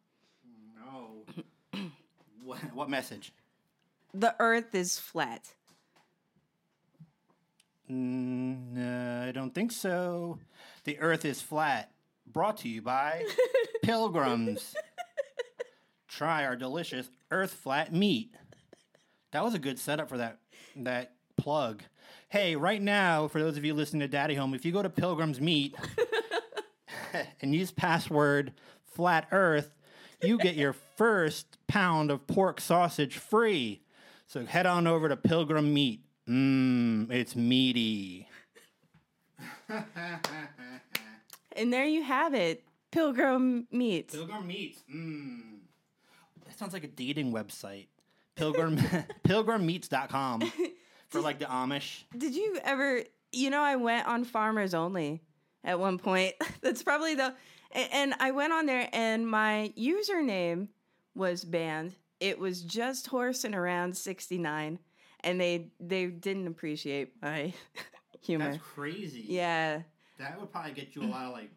[0.77, 1.81] No.
[2.45, 3.33] what, what message?
[4.15, 5.55] The earth is flat.
[7.91, 10.39] Mm, no, I don't think so.
[10.85, 11.91] The Earth is flat.
[12.27, 13.25] Brought to you by
[13.83, 14.75] Pilgrims.
[16.09, 18.35] Try our delicious Earth flat meat.
[19.33, 20.39] That was a good setup for that
[20.77, 21.83] that plug.
[22.29, 24.91] Hey, right now, for those of you listening to Daddy Home, if you go to
[24.91, 25.75] Pilgrims Meat
[27.41, 28.53] and use password
[28.85, 29.73] Flat Earth,
[30.23, 33.83] you get your first pound of pork sausage free.
[34.27, 36.05] So head on over to Pilgrim Meat.
[36.29, 38.29] Mmm, it's meaty.
[41.53, 42.63] And there you have it.
[42.91, 44.13] Pilgrim meat.
[44.13, 44.83] Pilgrim Meats.
[44.93, 45.59] Mmm.
[46.47, 47.87] That sounds like a dating website.
[48.37, 48.77] Pilgrim
[49.25, 50.53] pilgrimmeats.com
[51.09, 52.05] for like the Amish.
[52.17, 55.23] Did you ever you know I went on Farmers Only
[55.65, 56.35] at one point.
[56.63, 57.35] That's probably the.
[57.93, 60.69] And I went on there, and my username
[61.15, 61.95] was banned.
[62.19, 64.81] It was just horsing around sixty nine,
[65.21, 67.53] and they they didn't appreciate my
[68.23, 68.51] humor.
[68.53, 69.25] That's crazy.
[69.29, 69.83] yeah,
[70.19, 71.51] That would probably get you a lot of like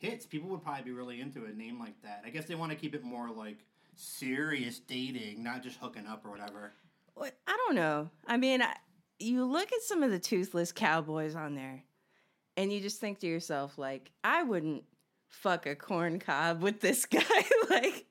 [0.00, 0.26] hits.
[0.26, 2.22] People would probably be really into a name like that.
[2.26, 3.58] I guess they want to keep it more like
[3.94, 6.72] serious dating, not just hooking up or whatever.
[7.14, 8.10] What I don't know.
[8.26, 8.74] I mean, I,
[9.18, 11.84] you look at some of the toothless cowboys on there,
[12.56, 14.84] and you just think to yourself, like, I wouldn't
[15.28, 17.20] fuck a corn cob with this guy.
[17.70, 18.06] like,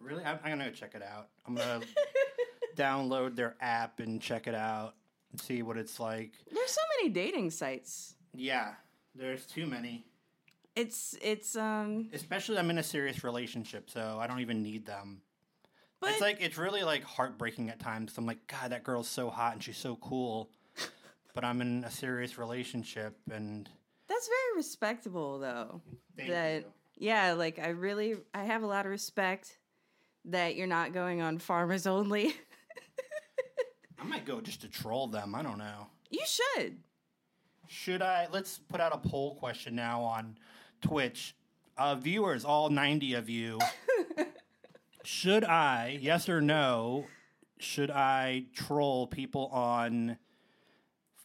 [0.00, 0.24] Really?
[0.24, 1.28] I'm, I'm gonna go check it out.
[1.46, 1.80] I'm gonna
[2.76, 4.94] download their app and check it out
[5.32, 6.32] and see what it's like.
[6.52, 8.14] there's so many dating sites.
[8.34, 8.74] Yeah,
[9.14, 10.06] there's too many.
[10.78, 15.22] It's it's um, Especially I'm in a serious relationship, so I don't even need them.
[16.00, 18.16] but it's like it's really like heartbreaking at times.
[18.16, 20.50] I'm like, God, that girl's so hot and she's so cool,
[21.34, 23.68] but I'm in a serious relationship and
[24.08, 25.82] that's very respectable, though.
[26.16, 27.08] Thank that you.
[27.08, 29.58] yeah, like I really I have a lot of respect
[30.26, 32.36] that you're not going on farmers only.
[33.98, 35.34] I might go just to troll them.
[35.34, 35.88] I don't know.
[36.08, 36.76] you should.
[37.66, 38.28] Should I?
[38.30, 40.38] Let's put out a poll question now on
[40.80, 41.34] Twitch.
[41.76, 43.58] Uh, viewers, all 90 of you,
[45.04, 47.06] should I, yes or no,
[47.60, 50.18] should I troll people on,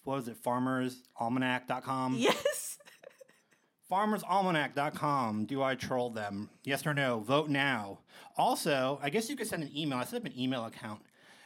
[0.03, 2.17] what was it, farmersalmanac.com?
[2.19, 2.77] Yes.
[3.91, 5.45] farmersalmanac.com.
[5.45, 6.49] Do I troll them?
[6.63, 7.19] Yes or no?
[7.19, 7.99] Vote now.
[8.37, 9.97] Also, I guess you could send an email.
[9.99, 11.01] I set up an email account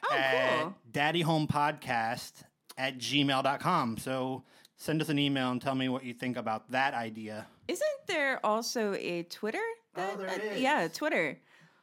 [0.09, 0.75] Oh, at cool.
[0.91, 2.31] daddyhomepodcast
[2.77, 3.97] at gmail.com.
[3.97, 4.43] So
[4.75, 7.47] send us an email and tell me what you think about that idea.
[7.67, 9.61] Isn't there also a Twitter?
[9.95, 10.61] Oh, there uh, is.
[10.61, 11.39] Yeah, Twitter.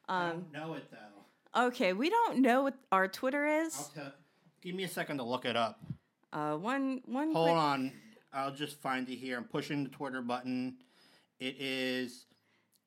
[0.08, 1.66] I Um, don't know it though.
[1.66, 3.90] okay, we don't know what our Twitter I'll is.
[3.94, 4.12] tell.
[4.62, 5.78] Give me a second to look it up.
[6.32, 7.32] Uh, one one.
[7.32, 7.92] Hold quick, on.
[8.32, 9.36] I'll just find it here.
[9.38, 10.76] I'm pushing the Twitter button.
[11.38, 12.26] It is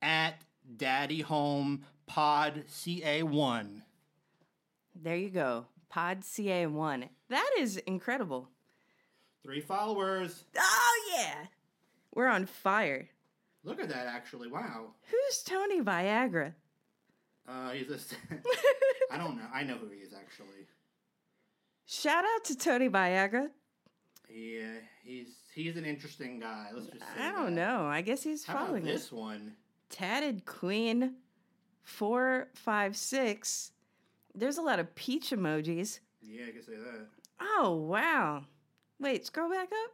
[0.02, 0.42] at
[0.78, 3.82] Daddy Home Pod CA1.
[4.96, 5.66] There you go.
[5.90, 7.06] Pod CA one.
[7.30, 8.50] That is incredible.
[9.44, 10.44] Three followers.
[10.58, 11.46] Oh yeah,
[12.18, 13.08] we're on fire.
[13.64, 14.50] Look at that, actually.
[14.50, 14.88] Wow.
[15.12, 16.54] Who's Tony Viagra?
[17.48, 18.00] Uh, he's a.
[19.12, 19.46] I don't know.
[19.54, 20.66] I know who he is, actually.
[21.86, 23.50] Shout out to Tony Viagra.
[24.30, 26.70] Yeah, he's he's an interesting guy.
[26.74, 27.62] Let's just say I don't that.
[27.62, 27.86] know.
[27.86, 29.12] I guess he's How following this us.
[29.12, 29.54] one?
[29.92, 31.14] Tatted Queen,
[31.84, 33.72] four five six.
[34.34, 36.00] There's a lot of peach emojis.
[36.22, 37.06] Yeah, I can say that.
[37.40, 38.44] Oh wow!
[39.00, 39.92] Wait, scroll back up.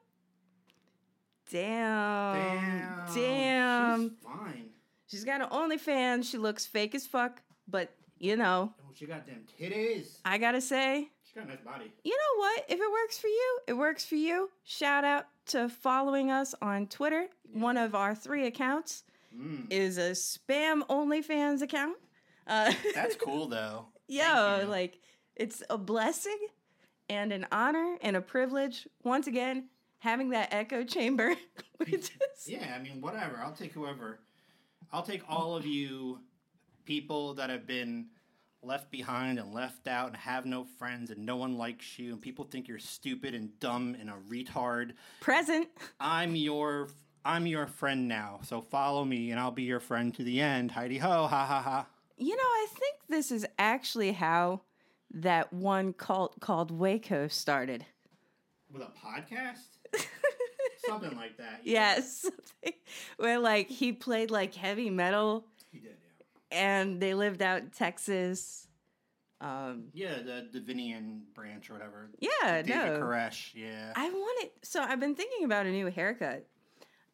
[1.53, 4.01] Damn, damn.
[4.09, 4.65] She's fine.
[5.07, 6.29] She's got an OnlyFans.
[6.29, 10.17] She looks fake as fuck, but you know, Oh, she got them titties.
[10.25, 11.91] I gotta say, She got a nice body.
[12.03, 12.65] you know what?
[12.69, 14.49] If it works for you, it works for you.
[14.63, 17.27] Shout out to following us on Twitter.
[17.51, 19.03] One of our three accounts
[19.35, 19.65] Mm.
[19.71, 21.97] is a spam OnlyFans account.
[22.45, 23.87] Uh, That's cool though.
[24.07, 24.99] Yo, like
[25.35, 26.37] it's a blessing
[27.09, 28.87] and an honor and a privilege.
[29.03, 29.69] Once again,
[30.03, 31.33] having that echo chamber.
[31.87, 32.11] just,
[32.45, 33.39] Yeah, I mean, whatever.
[33.43, 34.19] I'll take whoever.
[34.91, 36.19] I'll take all of you
[36.85, 38.07] people that have been
[38.61, 42.21] left behind and left out and have no friends and no one likes you and
[42.21, 44.91] people think you're stupid and dumb and a retard.
[45.21, 45.67] present.
[45.99, 46.89] I'm your
[47.25, 48.41] I'm your friend now.
[48.43, 50.71] So follow me and I'll be your friend to the end.
[50.71, 51.87] Heidi ho, ha ha ha.
[52.17, 54.61] You know, I think this is actually how
[55.13, 57.85] that one cult called Waco started.
[58.71, 59.82] With a podcast?
[60.85, 61.61] Something like that.
[61.63, 62.29] Yes.
[63.17, 65.95] Where like he played like heavy metal He did,
[66.51, 66.57] yeah.
[66.57, 68.67] and they lived out in Texas.
[69.41, 72.09] Um Yeah, the Davidian branch or whatever.
[72.19, 72.99] yeah, David no.
[72.99, 73.93] Koresh, yeah.
[73.95, 76.45] I wanted so I've been thinking about a new haircut.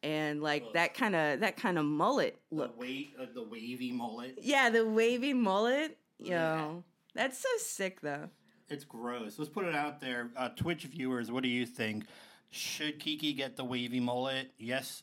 [0.02, 2.80] And like that kind of that kind of mullet the look.
[2.80, 4.38] weight of the wavy mullet.
[4.40, 5.98] Yeah, the wavy mullet.
[6.18, 6.68] Yo, Yeah.
[7.14, 8.28] that's so sick though.
[8.68, 9.38] It's gross.
[9.38, 10.30] Let's put it out there.
[10.36, 12.04] Uh, Twitch viewers, what do you think?
[12.50, 14.50] Should Kiki get the wavy mullet?
[14.58, 15.02] Yes.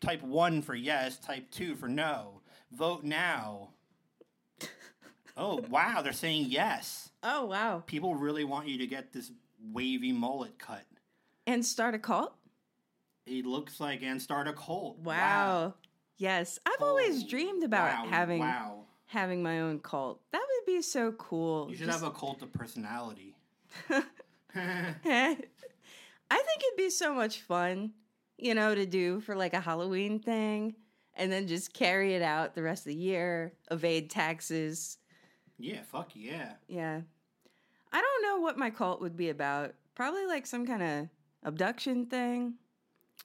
[0.00, 1.18] Type one for yes.
[1.18, 2.40] Type two for no.
[2.72, 3.70] Vote now.
[5.38, 7.10] Oh wow, they're saying yes.
[7.22, 7.82] Oh wow.
[7.86, 9.30] People really want you to get this
[9.70, 10.84] wavy mullet cut.
[11.46, 12.32] And start a cult?
[13.26, 14.98] It looks like and start a cult.
[15.00, 15.74] Wow.
[16.16, 16.58] Yes.
[16.64, 18.84] I've always Oh, dreamed about wow, having Wow.
[19.08, 20.22] having my own cult.
[20.32, 21.68] That would be so cool.
[21.68, 23.36] You should Just- have a cult of personality.
[26.30, 27.92] I think it'd be so much fun,
[28.38, 30.74] you know, to do for like a Halloween thing
[31.14, 34.98] and then just carry it out the rest of the year, evade taxes.
[35.58, 36.52] yeah, fuck yeah.
[36.68, 37.00] Yeah.
[37.92, 39.74] I don't know what my cult would be about.
[39.94, 41.08] Probably like some kind of
[41.42, 42.54] abduction thing.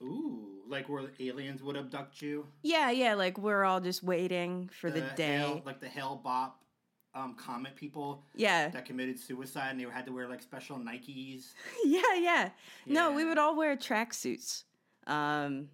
[0.02, 2.48] Ooh, like where aliens would abduct you.
[2.64, 5.40] Yeah, yeah, like we're all just waiting for the, day.
[5.40, 6.52] Hale- like the Hale Bopp
[7.14, 8.70] um, comet people yeah.
[8.70, 11.54] that committed suicide and they had to wear like special Nikes.
[11.86, 12.50] yeah, yeah.
[12.86, 14.64] No, we would all wear tracksuits.
[15.08, 15.68] Um,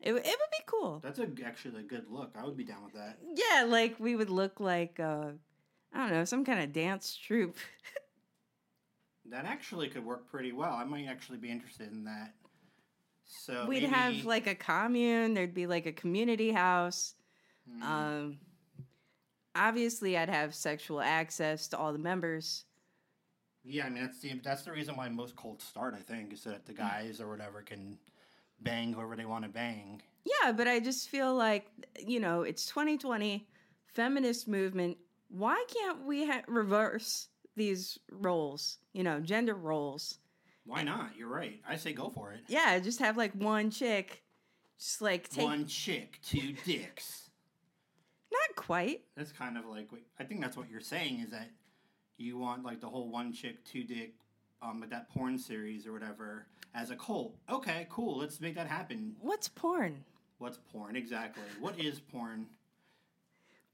[0.00, 1.00] it, would- it would be cool.
[1.02, 2.34] That's a, actually a good look.
[2.38, 3.18] I would be down with that.
[3.34, 5.30] Yeah, like we would look like uh,
[5.94, 7.56] I don't know, some kind of dance troupe.
[9.30, 10.72] That actually could work pretty well.
[10.72, 12.34] I might actually be interested in that.
[13.24, 15.32] So We'd maybe- have like a commune.
[15.32, 17.14] There'd be like a community house.
[17.70, 17.82] Hmm.
[17.82, 18.38] Um,
[19.54, 22.64] obviously, I'd have sexual access to all the members.
[23.64, 25.94] Yeah, I mean that's the that's the reason why most cults start.
[25.94, 26.44] I think is Mm.
[26.50, 27.96] that the guys or whatever can
[28.60, 30.02] bang whoever they want to bang.
[30.24, 31.66] Yeah, but I just feel like
[32.04, 33.46] you know it's 2020,
[33.86, 34.98] feminist movement.
[35.28, 38.78] Why can't we ha- reverse these roles?
[38.92, 40.18] You know, gender roles.
[40.64, 41.16] Why not?
[41.16, 41.60] You're right.
[41.68, 42.40] I say go for it.
[42.48, 44.22] Yeah, just have like one chick,
[44.78, 47.21] just like take One chick, two dicks.
[48.32, 49.02] Not quite.
[49.16, 51.50] That's kind of like what I think that's what you're saying is that
[52.18, 54.14] you want like the whole one chick, two dick,
[54.62, 57.34] um, with that porn series or whatever as a cult.
[57.50, 58.18] Okay, cool.
[58.18, 59.14] Let's make that happen.
[59.20, 60.04] What's porn?
[60.38, 61.42] What's porn exactly?
[61.60, 62.46] What is porn?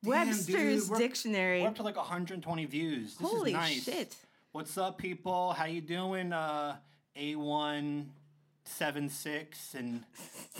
[0.02, 1.62] Damn, Webster's dude, we're- dictionary.
[1.62, 3.16] We're up to like 120 views.
[3.16, 3.84] This Holy is nice.
[3.84, 4.16] shit!
[4.52, 5.52] What's up, people?
[5.52, 6.32] How you doing?
[6.32, 6.76] Uh,
[7.16, 10.04] A176 and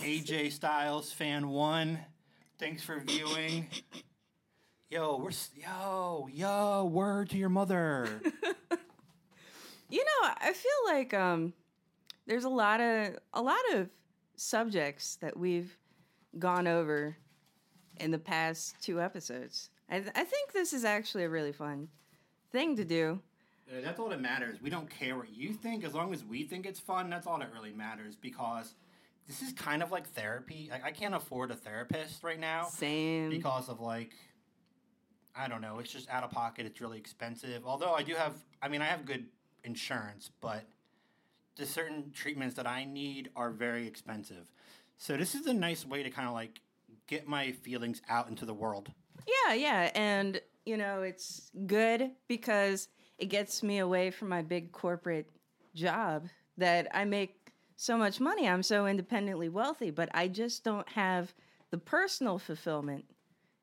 [0.01, 1.99] AJ Styles fan one.
[2.59, 3.69] Thanks for viewing.
[4.91, 6.85] Yo, we're yo yo.
[6.87, 8.09] Word to your mother.
[9.91, 11.55] You know, I feel like um,
[12.27, 13.89] there's a lot of a lot of
[14.37, 15.75] subjects that we've
[16.39, 17.17] gone over
[17.99, 19.71] in the past two episodes.
[19.89, 21.89] I, th- I think this is actually a really fun
[22.53, 23.21] thing to do.
[23.83, 24.61] That's all that matters.
[24.61, 27.09] We don't care what you think, as long as we think it's fun.
[27.09, 28.15] That's all that really matters.
[28.15, 28.75] Because
[29.29, 30.71] this is kind of like therapy.
[30.73, 32.65] I, I can't afford a therapist right now.
[32.65, 33.31] Same.
[33.31, 34.13] because of like
[35.37, 37.63] I don't know, it's just out of pocket, it's really expensive.
[37.65, 39.27] Although I do have I mean I have good
[39.63, 40.65] insurance, but
[41.57, 44.51] the certain treatments that I need are very expensive.
[44.97, 46.61] So this is a nice way to kind of like
[47.07, 48.91] get my feelings out into the world.
[49.27, 52.89] Yeah, yeah, and you know it's good because
[53.19, 55.29] it gets me away from my big corporate
[55.75, 57.38] job that I make
[57.81, 58.49] so much money.
[58.49, 61.33] I'm so independently wealthy, but I just don't have
[61.71, 63.05] the personal fulfillment,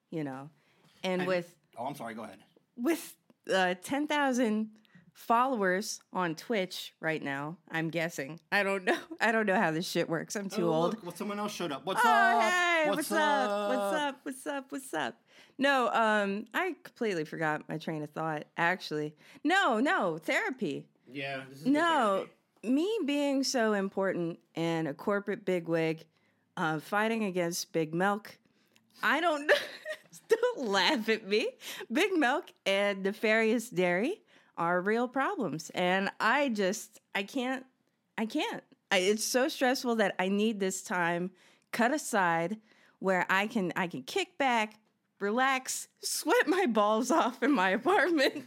[0.10, 0.49] you know.
[1.04, 2.39] And And- with Oh, I'm sorry, go ahead.
[2.78, 3.15] with
[3.54, 4.69] uh, 10,000
[5.13, 8.39] followers on Twitch right now, I'm guessing.
[8.51, 8.97] I don't know.
[9.21, 10.36] I don't know how this shit works.
[10.38, 10.93] I'm too Oh, old.
[10.93, 11.86] Look, well, someone else showed up.
[11.86, 12.41] What's Oh, up?
[12.43, 13.69] hey, what's, up?
[13.69, 14.19] What's up?
[14.23, 14.65] What's up?
[14.69, 15.15] What's up?
[15.58, 18.45] No, um, I completely forgot my train of thought.
[18.58, 20.88] Actually, no, no, therapy.
[21.12, 22.32] Yeah, this is good No, therapy.
[22.65, 26.06] Me being so important and a corporate bigwig,
[26.58, 28.38] uh, fighting against Big Milk.
[29.04, 29.51] I don't.
[30.30, 31.49] don't laugh at me.
[31.91, 34.21] Big Milk and Nefarious Dairy
[34.58, 37.65] are real problems, and I just I can't.
[38.17, 38.63] I can't.
[38.91, 41.32] I, it's so stressful that I need this time
[41.71, 42.58] cut aside
[42.99, 44.80] where I can I can kick back,
[45.19, 48.45] relax, sweat my balls off in my apartment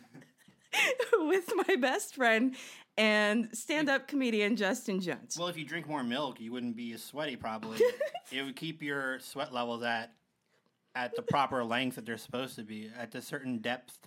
[1.19, 2.55] with my best friend
[2.97, 5.37] and stand-up comedian Justin Jones.
[5.39, 7.37] Well, if you drink more milk, you wouldn't be as sweaty.
[7.37, 7.79] Probably,
[8.33, 10.13] it would keep your sweat levels at
[10.95, 13.99] at the proper length that they're supposed to be, at a certain depth.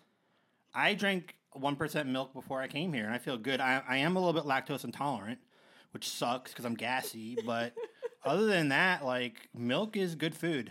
[0.74, 3.62] I drank one percent milk before I came here, and I feel good.
[3.62, 5.40] I, I am a little bit lactose intolerant,
[5.92, 7.38] which sucks because I'm gassy.
[7.46, 7.74] But
[8.26, 10.70] other than that, like milk is good food.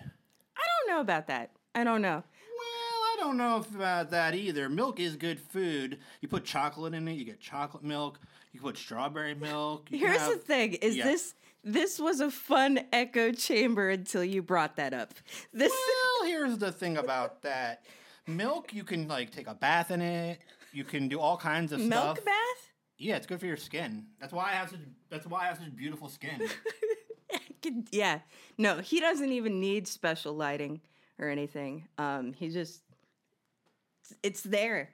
[0.56, 1.52] I don't know about that.
[1.74, 2.22] I don't know.
[3.20, 4.70] Don't know about that either.
[4.70, 5.98] Milk is good food.
[6.22, 8.18] You put chocolate in it, you get chocolate milk.
[8.52, 9.88] You put strawberry milk.
[9.90, 11.04] Here's the thing: is yeah.
[11.04, 15.12] this this was a fun echo chamber until you brought that up.
[15.52, 17.84] This Well, here's the thing about that.
[18.26, 20.38] Milk, you can like take a bath in it.
[20.72, 22.24] You can do all kinds of milk stuff.
[22.24, 22.70] bath.
[22.96, 24.06] Yeah, it's good for your skin.
[24.18, 24.80] That's why I have such.
[25.10, 26.40] That's why I have such beautiful skin.
[27.92, 28.20] Yeah,
[28.56, 30.80] no, he doesn't even need special lighting
[31.18, 31.86] or anything.
[31.98, 32.80] Um, he just
[34.22, 34.90] it's there.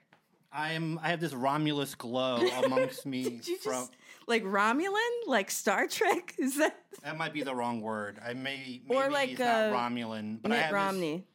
[0.51, 0.99] I am.
[1.03, 3.23] I have this Romulus glow amongst me.
[3.23, 3.91] Did you from, just
[4.27, 6.35] like Romulan, like Star Trek?
[6.39, 8.19] Is that that might be the wrong word.
[8.25, 8.81] I may.
[8.87, 11.25] Maybe Or like, it's not uh, Romulan, but I have Romney?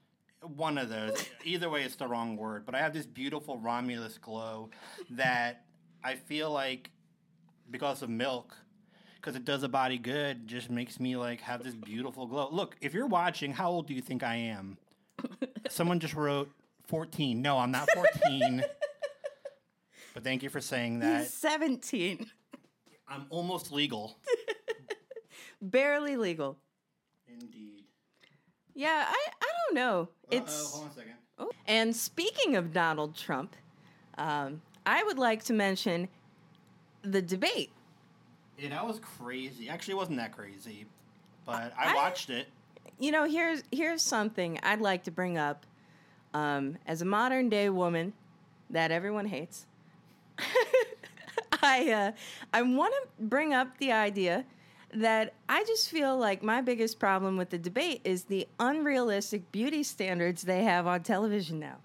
[0.43, 1.25] This, one of those.
[1.45, 2.67] Either way, it's the wrong word.
[2.67, 4.71] But I have this beautiful Romulus glow
[5.11, 5.65] that
[6.03, 6.91] I feel like
[7.71, 8.57] because of milk,
[9.17, 12.49] because it does the body good, just makes me like have this beautiful glow.
[12.51, 14.79] Look, if you're watching, how old do you think I am?
[15.69, 16.51] Someone just wrote
[16.87, 17.41] 14.
[17.43, 18.63] No, I'm not 14.
[20.15, 21.27] but thank you for saying that.
[21.27, 22.27] Seventeen,
[23.09, 24.19] I'm almost legal.
[25.61, 26.59] barely legal.
[27.29, 27.85] Indeed.
[28.75, 30.01] Yeah, I, I don't know.
[30.01, 31.13] Uh-oh, It's hold on a second.
[31.39, 31.51] Oh.
[31.67, 33.57] And speaking of Donald Trump,
[34.19, 36.09] um, I would like to mention
[37.03, 37.71] the debate.
[38.59, 39.69] Yeah, that was crazy.
[39.69, 40.87] Actually, it wasn't that crazy,
[41.45, 42.49] but I, I- watched it.
[42.99, 45.67] You know, here's here's something I'd like to bring up.
[46.35, 48.13] Um, as a modern day woman
[48.71, 49.67] that everyone hates,
[51.63, 52.13] I uh,
[52.53, 54.45] I want to bring up the idea
[54.95, 59.83] that I just feel like my biggest problem with the debate is the unrealistic beauty
[59.83, 61.77] standards they have on television now.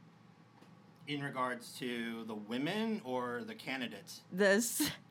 [1.08, 4.22] In regards to the women or the candidates?
[4.34, 4.62] The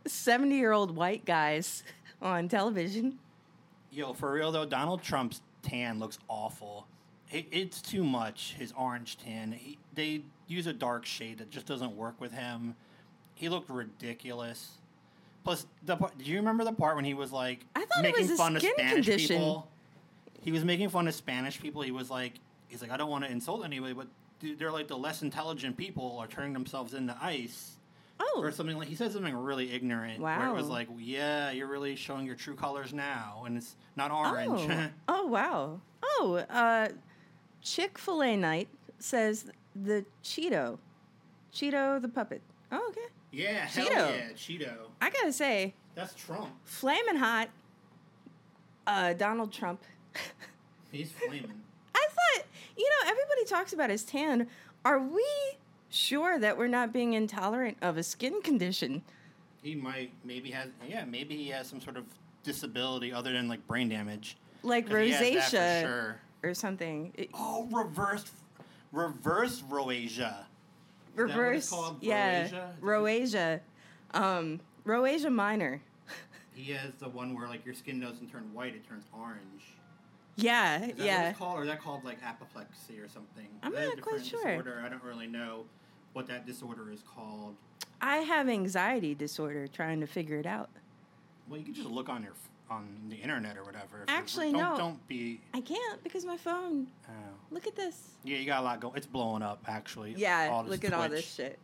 [0.07, 1.85] seventy year old white guys
[2.23, 3.19] on television.
[3.91, 6.87] Yo, for real though, Donald Trump's tan looks awful.
[7.31, 8.55] It, it's too much.
[8.59, 9.53] His orange tan.
[9.53, 12.77] He, they use a dark shade that just doesn't work with him.
[13.35, 14.73] He looked ridiculous.
[15.45, 18.03] Plus, the part, do you remember the part when he was like I thought it
[18.03, 19.37] making was a fun skin of Spanish condition.
[19.37, 19.69] people?
[20.43, 21.83] He was making fun of Spanish people.
[21.83, 22.35] He was like,
[22.69, 24.07] he's like, I don't want to insult anybody, but
[24.59, 27.73] they're like the less intelligent people are turning themselves into ice
[28.19, 31.51] Oh, or something like he said something really ignorant Wow, where it was like yeah
[31.51, 35.81] you're really showing your true colors now and it's not orange Oh, oh wow.
[36.03, 36.89] Oh, uh,
[37.67, 38.69] Chick Fil A night
[39.01, 40.79] says the Cheeto,
[41.53, 42.41] Cheeto the puppet.
[42.71, 43.01] Oh, okay.
[43.33, 43.91] yeah hell Cheeto.
[44.17, 47.49] yeah cheeto I gotta say, that's trump flaming hot.
[48.87, 49.83] Uh, Donald Trump.
[50.93, 51.51] he's flaming
[51.95, 52.47] I thought,
[52.77, 54.47] you know, everybody talks about his tan.
[54.85, 55.27] Are we
[55.89, 59.03] sure that we're not being intolerant of a skin condition?
[59.63, 62.05] he might maybe has yeah maybe he has some sort of
[62.45, 66.21] disability other than like brain damage Like rosacea sure.
[66.47, 67.13] Or something.
[67.17, 68.25] It- oh reverse
[68.93, 70.47] reverse rosacea that
[71.17, 71.71] what it's reverse.
[71.71, 71.99] called?
[72.03, 72.49] Yeah.
[72.81, 73.61] Rosacea.
[74.15, 75.83] Um, Rosacea minor.
[76.55, 79.65] he has the one where like your skin doesn't turn white it turns orange
[80.37, 81.33] Yeah, Is that yeah.
[81.33, 83.47] called, or is that called like apoplexy or something?
[83.63, 84.45] I'm Is not quite sure.
[84.45, 84.83] Disorder?
[84.85, 85.65] I don't really know
[86.13, 87.57] what that disorder is called.
[88.01, 90.71] I have anxiety disorder trying to figure it out.
[91.49, 92.33] Well, you can just look on your
[92.71, 94.03] on the internet or whatever.
[94.03, 94.77] if Actually, don't, no.
[94.77, 95.41] Don't be.
[95.55, 96.89] I can't because my phone.
[97.09, 97.13] Oh.
[97.51, 98.11] Look at this.
[98.25, 98.97] Yeah, you got a lot going.
[98.97, 100.15] It's blowing up actually.
[100.17, 101.59] Yeah, look at all this shit.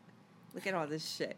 [0.54, 1.36] Look at all this shit.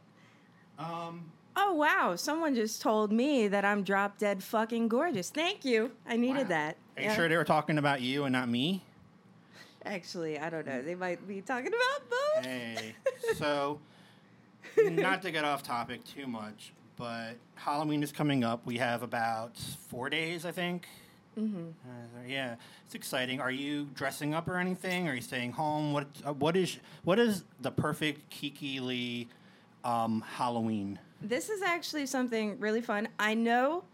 [0.78, 5.30] Um, Oh wow, someone just told me that I'm drop dead fucking gorgeous.
[5.30, 5.92] Thank you.
[6.06, 6.48] I needed wow.
[6.48, 6.76] that.
[6.96, 7.14] Are you Yeah.
[7.14, 8.82] sure they were talking about you and not me?
[9.84, 10.82] Actually, I don't know.
[10.82, 12.44] They might be talking about both.
[12.46, 12.94] Hey,
[13.36, 13.78] so
[14.76, 18.64] not to get off topic too much, but Halloween is coming up.
[18.66, 20.86] We have about four days, I think.
[21.38, 21.68] Mm-hmm.
[21.84, 23.40] Uh, yeah, it's exciting.
[23.40, 25.08] Are you dressing up or anything?
[25.08, 25.92] Are you staying home?
[25.92, 29.28] What uh, What is What is the perfect Kiki Lee
[29.84, 30.98] um, Halloween?
[31.20, 33.08] This is actually something really fun.
[33.18, 33.84] I know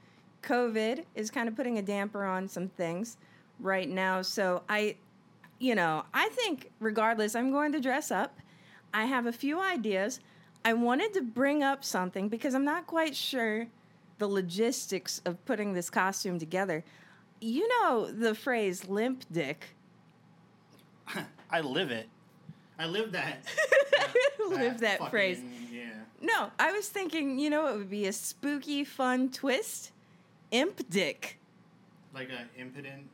[0.43, 3.17] COVID is kind of putting a damper on some things
[3.59, 4.23] right now.
[4.23, 4.97] So I,
[5.59, 8.39] you know, I think regardless, I'm going to dress up.
[8.93, 10.21] I have a few ideas.
[10.65, 13.67] I wanted to bring up something because I'm not quite sure
[14.19, 16.85] the logistics of putting this costume together.
[17.41, 19.69] You know the phrase limp dick.
[21.51, 22.09] I live it.
[22.79, 23.45] I live that.
[24.49, 25.41] Live that fucking- phrase.
[25.73, 25.85] Yeah.
[26.23, 29.93] No, I was thinking, you know, it would be a spooky, fun twist.
[30.51, 31.39] Imp dick.
[32.13, 33.09] Like a impotent.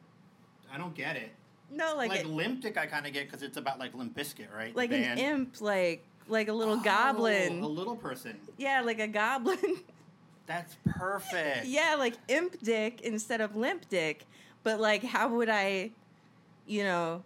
[0.72, 1.30] I don't get it.
[1.70, 4.16] No, like Like, a, Limp Dick, I kind of get because it's about like Limp
[4.16, 4.74] Bizkit, right?
[4.74, 7.60] Like an imp, like like a little Oh, goblin.
[7.62, 8.36] a little person.
[8.56, 9.58] yeah, like a goblin.
[10.46, 11.66] That's perfect.
[11.66, 14.24] yeah, like imp dick instead of limp dick.
[14.62, 15.90] But like, how would I,
[16.66, 17.22] you know,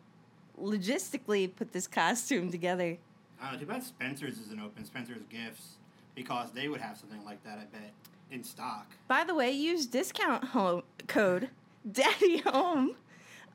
[0.61, 2.97] logistically put this costume together?
[3.41, 3.59] I don't know.
[3.61, 4.85] Too bad Spencer's isn't open.
[4.85, 5.77] Spencer's Gifts
[6.15, 7.59] because they would have something like that.
[7.59, 7.93] I bet
[8.31, 8.87] in stock.
[9.09, 11.49] By the way, use discount home code
[11.93, 12.95] Daddy Home,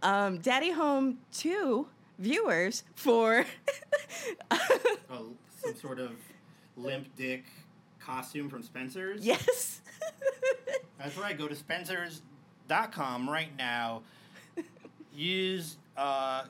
[0.01, 1.87] um, Daddy Home Two
[2.19, 3.45] viewers for.
[5.09, 5.27] Oh,
[5.63, 6.11] some sort of
[6.75, 7.45] Limp Dick
[7.99, 9.25] costume from Spencer's.
[9.25, 9.81] yes.
[10.99, 11.37] That's right.
[11.37, 14.01] Go to Spencer's.com right now.
[15.13, 16.43] Use uh,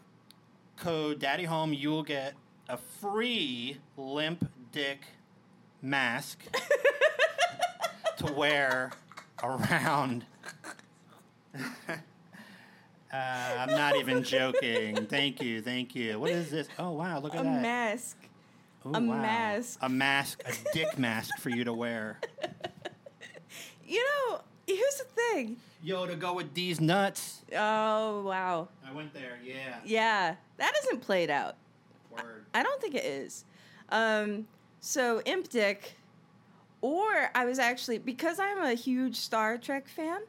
[0.78, 1.74] code Daddy Home.
[1.74, 2.34] You will get
[2.70, 5.02] a free Limp Dick
[5.82, 6.40] mask
[8.18, 8.92] to wear
[9.44, 10.26] around.
[13.16, 15.06] Uh, I'm not even joking.
[15.10, 16.20] Thank you, thank you.
[16.20, 16.68] What is this?
[16.78, 17.62] Oh wow, look at a that.
[17.62, 18.18] mask.
[18.86, 19.80] Oh, a mask.
[19.82, 22.20] A mask, a dick mask for you to wear.
[23.88, 25.58] You know, here's the thing.
[25.84, 27.44] Yo, to go with these nuts.
[27.56, 28.68] Oh wow.
[28.84, 29.78] I went there, yeah.
[29.86, 31.56] Yeah, that isn't played out.
[32.10, 32.46] Word.
[32.54, 33.46] I don't think it is.
[33.90, 34.48] Um,
[34.80, 35.94] so Imp Dick,
[36.82, 40.22] or I was actually because I'm a huge Star Trek fan.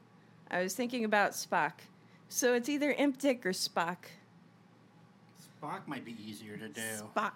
[0.50, 1.72] I was thinking about Spock
[2.28, 3.96] So it's either Imp Dick or Spock.
[5.62, 6.80] Spock might be easier to do.
[7.14, 7.32] Spock.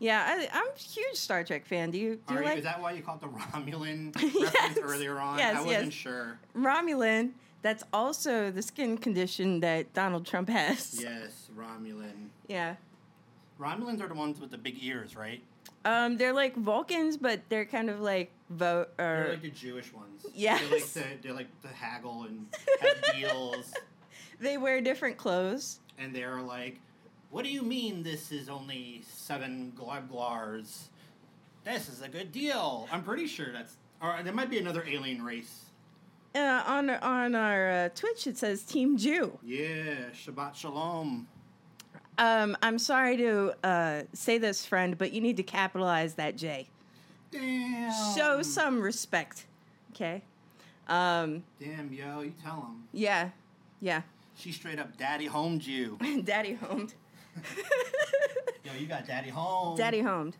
[0.00, 1.90] Yeah, I, I'm a huge Star Trek fan.
[1.90, 4.52] Do you do Are you you- like is that why you called the Romulan Yes.
[4.54, 5.38] reference earlier on?
[5.38, 5.92] Yes, I wasn't yes.
[5.94, 6.38] sure.
[6.56, 7.30] Romulan?
[7.62, 11.00] That's also the skin condition that Donald Trump has.
[11.00, 12.28] Yes, Romulan.
[12.48, 12.74] Yeah.
[13.58, 15.40] Romulans are the ones with the big ears, right?
[15.86, 20.26] Um, they're like Vulcans, but they're kind of like vote They're like the Jewish ones.
[20.34, 20.60] Yes.
[20.60, 22.46] They're like the, they're like the haggle and
[22.82, 23.72] have deals,
[24.40, 25.80] they wear different clothes.
[25.98, 26.78] and they're like,
[27.30, 30.84] "What do you mean this is only seven globglars?
[31.64, 33.76] This is a good deal." I'm pretty sure that's.
[34.02, 35.66] Or there might be another alien race.
[36.34, 39.38] Uh, on on our uh, Twitch, it says Team Jew.
[39.42, 41.28] Yeah, Shabbat Shalom.
[42.18, 46.68] Um, I'm sorry to uh, say this, friend, but you need to capitalize that J.
[47.32, 47.92] Damn.
[48.16, 49.46] Show some respect.
[49.92, 50.22] Okay.
[50.86, 52.84] Um, Damn, yo, you tell him.
[52.92, 53.30] yeah.
[53.80, 54.02] Yeah.
[54.36, 55.98] She straight up daddy homed you.
[56.24, 56.94] Daddy homed.
[58.64, 59.76] Yo, you got daddy home.
[59.76, 60.36] Daddy homed.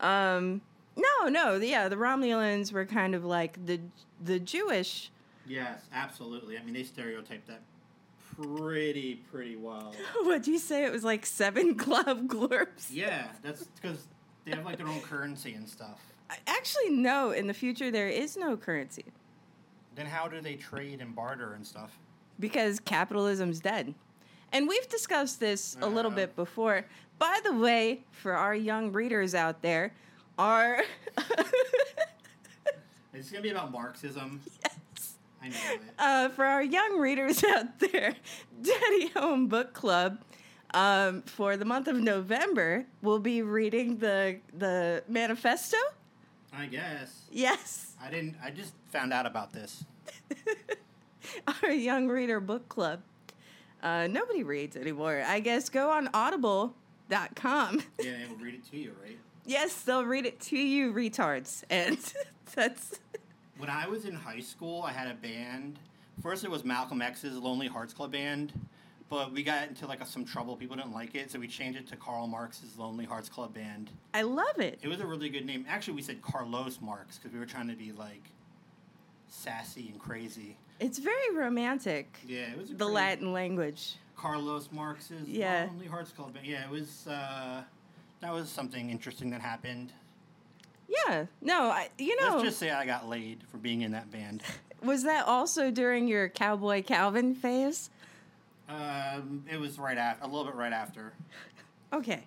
[0.00, 0.60] Um,
[0.96, 3.80] no, no, yeah, the Romulans were kind of like the
[4.20, 5.10] the Jewish.
[5.46, 6.58] Yes, absolutely.
[6.58, 7.62] I mean, they stereotyped that
[8.36, 9.94] pretty, pretty well.
[10.22, 10.84] What do you say?
[10.84, 12.90] It was like seven club glorps.
[12.90, 14.06] Yeah, that's because
[14.44, 16.00] they have like their own currency and stuff.
[16.46, 17.30] Actually, no.
[17.30, 19.04] In the future, there is no currency
[19.94, 21.98] Then how do they trade and barter and stuff?
[22.38, 23.94] Because capitalism's dead.
[24.52, 26.84] And we've discussed this a little bit before.
[27.18, 29.92] By the way, for our young readers out there,
[30.38, 30.82] our
[33.12, 34.40] It's gonna be about Marxism.
[34.62, 35.14] yes.
[35.42, 35.80] I know it.
[35.98, 38.14] uh, for our young readers out there,
[38.62, 40.22] Daddy Home Book Club.
[40.74, 45.78] Um, for the month of November, we'll be reading the the manifesto.
[46.52, 47.22] I guess.
[47.32, 48.36] Yes, I didn't.
[48.42, 49.84] I just found out about this.
[51.62, 53.02] our young reader book club.
[53.82, 55.22] Uh, nobody reads anymore.
[55.26, 57.82] I guess go on Audible.com.
[58.00, 59.18] Yeah, they will read it to you, right?
[59.46, 61.98] Yes, they'll read it to you, retards, and
[62.54, 63.00] that's
[63.56, 65.78] When I was in high school, I had a band.
[66.22, 68.52] First, it was Malcolm X's Lonely Hearts Club Band,
[69.08, 70.56] but we got into like some trouble.
[70.56, 73.90] People didn't like it, so we changed it to Karl Marx's Lonely Hearts Club Band.
[74.12, 74.80] I love it.
[74.82, 75.64] It was a really good name.
[75.68, 78.24] Actually, we said Carlos Marx because we were trying to be like
[79.28, 80.56] sassy and crazy.
[80.80, 82.18] It's very romantic.
[82.26, 83.96] Yeah, it was a The Latin language.
[84.16, 85.66] Carlos Marx's Yeah.
[85.70, 86.36] Lonely Hearts Club.
[86.42, 87.06] Yeah, it was.
[87.06, 87.62] Uh,
[88.20, 89.92] that was something interesting that happened.
[90.88, 91.26] Yeah.
[91.40, 94.42] No, I, you know, Let's just say I got laid for being in that band.
[94.82, 97.90] was that also during your Cowboy Calvin phase?
[98.68, 101.12] Um, it was right after, a little bit right after.
[101.92, 102.22] Okay.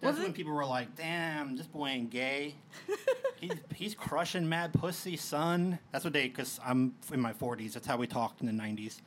[0.00, 2.54] That's when people were like, "Damn, this boy ain't gay.
[3.40, 7.74] he's he's crushing mad pussy, son." That's what they, because I'm in my 40s.
[7.74, 9.00] That's how we talked in the 90s.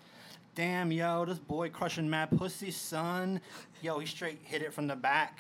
[0.56, 3.42] Damn, yo, this boy crushing mad pussy, son.
[3.82, 5.40] Yo, he straight hit it from the back.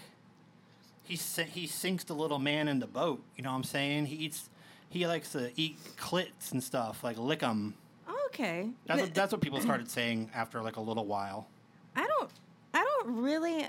[1.04, 3.22] He he sinks the little man in the boat.
[3.36, 4.08] You know what I'm saying?
[4.08, 4.50] He eats.
[4.90, 7.76] He likes to eat clits and stuff, like lick them.
[8.28, 8.70] Okay.
[8.86, 11.48] That's what, that's what people uh, started saying after like a little while.
[11.96, 12.32] I don't
[12.74, 13.68] I don't really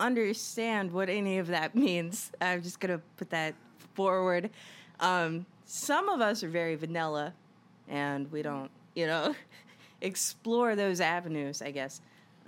[0.00, 2.30] understand what any of that means.
[2.40, 3.54] I'm just gonna put that
[3.94, 4.50] forward.
[5.00, 7.34] Um, some of us are very vanilla,
[7.88, 9.34] and we don't, you know,
[10.00, 11.62] explore those avenues.
[11.62, 12.00] I guess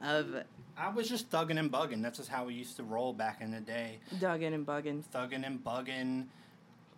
[0.03, 0.43] of
[0.79, 2.03] I was just thugging and bugging.
[2.03, 3.99] That's just how we used to roll back in the day.
[4.17, 5.03] Thugging and bugging.
[5.13, 6.27] thugging and bugging.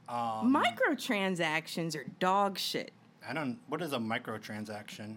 [0.08, 2.92] Um, Microtransactions are dog shit.
[3.28, 3.58] I don't.
[3.68, 5.16] What is a microtransaction?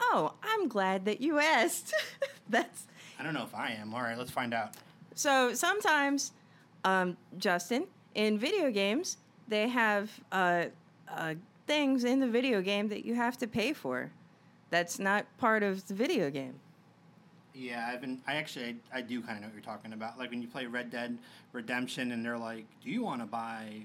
[0.00, 1.92] Oh, I'm glad that you asked.
[2.48, 2.86] That's
[3.18, 3.94] I don't know if I am.
[3.94, 4.74] All right, let's find out.
[5.14, 6.32] So sometimes,
[6.84, 9.16] um, Justin, in video games,
[9.48, 10.66] they have uh,
[11.10, 11.34] uh,
[11.66, 14.12] things in the video game that you have to pay for.
[14.70, 16.54] That's not part of the video game.
[17.54, 18.20] Yeah, I've been.
[18.26, 20.18] I actually, I, I do kind of know what you're talking about.
[20.18, 21.18] Like when you play Red Dead
[21.52, 23.82] Redemption, and they're like, "Do you want to buy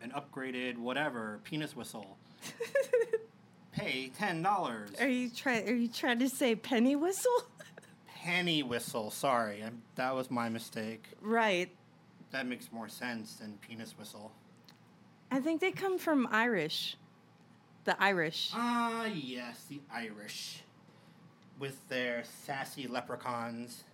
[0.00, 2.16] an upgraded whatever penis whistle?
[3.72, 5.68] Pay ten dollars." Are you trying?
[5.68, 7.44] Are you trying to say penny whistle?
[8.22, 9.10] Penny whistle.
[9.10, 11.04] Sorry, i that was my mistake.
[11.20, 11.70] right.
[12.30, 14.32] That makes more sense than penis whistle.
[15.30, 16.96] I think they come from Irish.
[17.84, 18.52] The Irish.
[18.54, 20.62] Ah, yes, the Irish.
[21.58, 23.84] With their sassy leprechauns.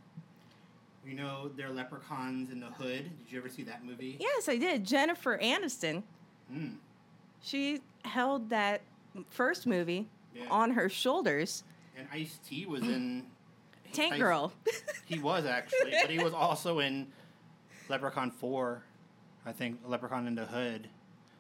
[1.05, 3.11] You know, their leprechauns in the hood.
[3.25, 4.19] Did you ever see that movie?
[4.21, 4.85] Yes, I did.
[4.85, 6.03] Jennifer Aniston.
[6.53, 6.75] Mm.
[7.43, 8.83] She held that
[9.31, 10.45] first movie Yeah.
[10.49, 11.65] on her shoulders.
[11.97, 13.27] And Ice T was in.
[13.93, 14.53] Tank Ice- Girl.
[15.07, 17.07] He was actually, but he was also in
[17.89, 18.83] Leprechaun 4.
[19.47, 20.89] I think Leprechaun in the Hood.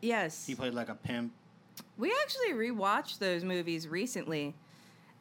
[0.01, 0.47] yes.
[0.47, 1.33] He played like a pimp.
[1.99, 4.55] We actually rewatched those movies recently,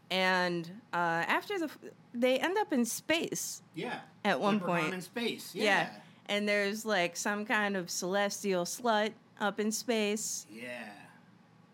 [0.09, 0.95] and uh,
[1.27, 1.69] after the
[2.13, 3.61] they end up in space.
[3.75, 3.99] Yeah.
[4.23, 4.93] At one Leprechaun point.
[4.93, 5.51] in space.
[5.53, 5.63] Yeah.
[5.63, 5.89] Yeah.
[6.29, 9.11] and there's like some kind of celestial slut
[9.41, 10.47] up in space.
[10.49, 10.89] Yeah.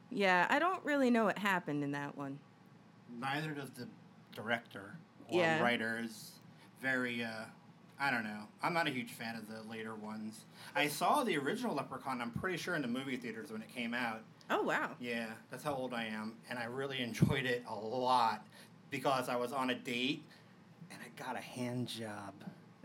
[0.10, 2.40] Yeah, I don't really know what happened in that one.
[3.20, 3.88] Neither does the
[4.36, 4.96] director
[5.34, 5.62] or Yeah.
[5.62, 6.00] writer.
[6.04, 6.32] Is
[6.82, 7.24] very.
[7.24, 7.30] Uh,
[8.00, 8.42] I don't know.
[8.62, 10.42] I'm not a huge fan of the later ones.
[10.76, 12.22] I saw the original Leprechaun.
[12.22, 14.22] I'm pretty sure in the movie theaters when it came out.
[14.50, 14.92] Oh wow.
[15.00, 18.46] Yeah, that's how old I am, and I really enjoyed it a lot
[18.90, 20.24] because I was on a date
[20.92, 22.34] and I got a hand job.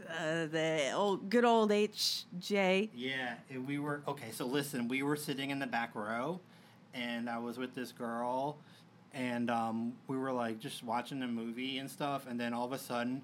[0.09, 2.91] Uh, the old good old HJ.
[2.95, 3.35] Yeah,
[3.67, 4.31] we were okay.
[4.33, 6.41] So listen, we were sitting in the back row,
[6.95, 8.59] and I was with this girl,
[9.19, 12.73] and um, we were like just watching a movie and stuff, and then all of
[12.73, 13.21] a sudden,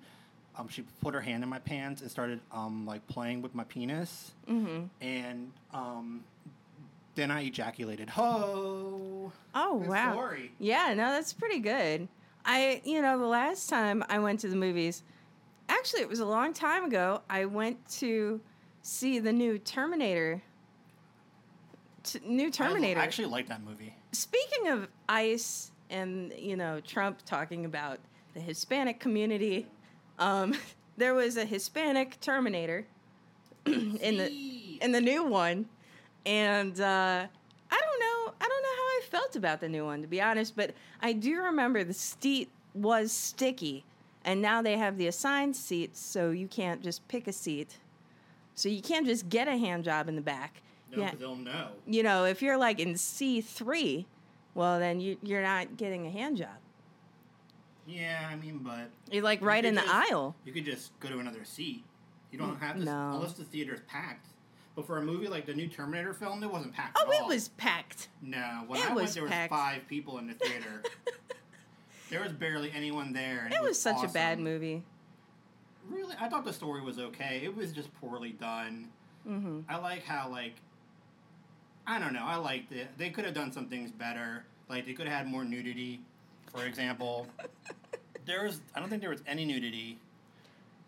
[0.59, 3.64] um, she put her hand in my pants and started um, like playing with my
[3.64, 4.84] penis, Mm-hmm.
[5.01, 6.24] and um,
[7.14, 8.11] then I ejaculated.
[8.11, 9.30] Ho!
[9.55, 10.12] Oh Good wow.
[10.12, 10.53] story.
[10.59, 12.09] Yeah, no, that's pretty good.
[12.45, 15.03] I, you know, the last time I went to the movies,
[15.68, 17.22] actually, it was a long time ago.
[17.30, 18.40] I went to
[18.82, 20.42] see the new Terminator.
[22.03, 23.01] T- new Terminator.
[23.01, 23.95] I actually like that movie.
[24.12, 27.99] Speaking of ICE and you know Trump talking about
[28.35, 29.66] the Hispanic community,
[30.18, 30.55] um,
[30.97, 32.87] there was a Hispanic Terminator
[33.66, 35.66] in the in the new one,
[36.26, 37.26] and uh,
[37.70, 38.35] I don't know.
[38.41, 41.12] I don't know how I felt about the new one to be honest, but I
[41.12, 43.85] do remember the seat was sticky,
[44.24, 47.78] and now they have the assigned seats, so you can't just pick a seat.
[48.57, 50.62] So you can't just get a hand job in the back.
[50.93, 51.68] No, Yeah they'll know.
[51.87, 54.07] you know, if you're like in C three,
[54.55, 56.49] well then you you're not getting a hand job.
[57.87, 60.35] Yeah, I mean, but You're like right could in the just- aisle.
[60.45, 61.85] You could just go to another seat.
[62.31, 63.13] You don't have to, No.
[63.17, 64.29] unless the theater's packed.
[64.75, 66.99] But for a movie like the new Terminator film, it wasn't packed.
[67.01, 68.09] Oh, it was packed.
[68.23, 70.83] No, when it I went, was there was five people in the theater.
[72.11, 73.43] there was barely anyone there.
[73.45, 74.83] And It was such a bad movie.
[75.89, 77.43] Really, I thought the story was okay.
[77.45, 78.89] It was just poorly done.
[79.25, 80.55] hmm I like how like
[81.87, 82.24] I don't know.
[82.24, 82.89] I liked it.
[82.97, 84.45] They could have done some things better.
[84.68, 86.01] Like they could have had more nudity,
[86.53, 87.26] for example.
[88.26, 89.99] there was I don't think there was any nudity,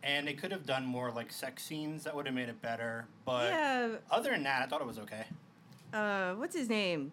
[0.02, 3.06] and they could have done more like sex scenes that would have made it better.
[3.24, 3.88] But yeah.
[4.10, 5.24] other than that, I thought it was okay.
[5.92, 7.12] Uh, what's his name?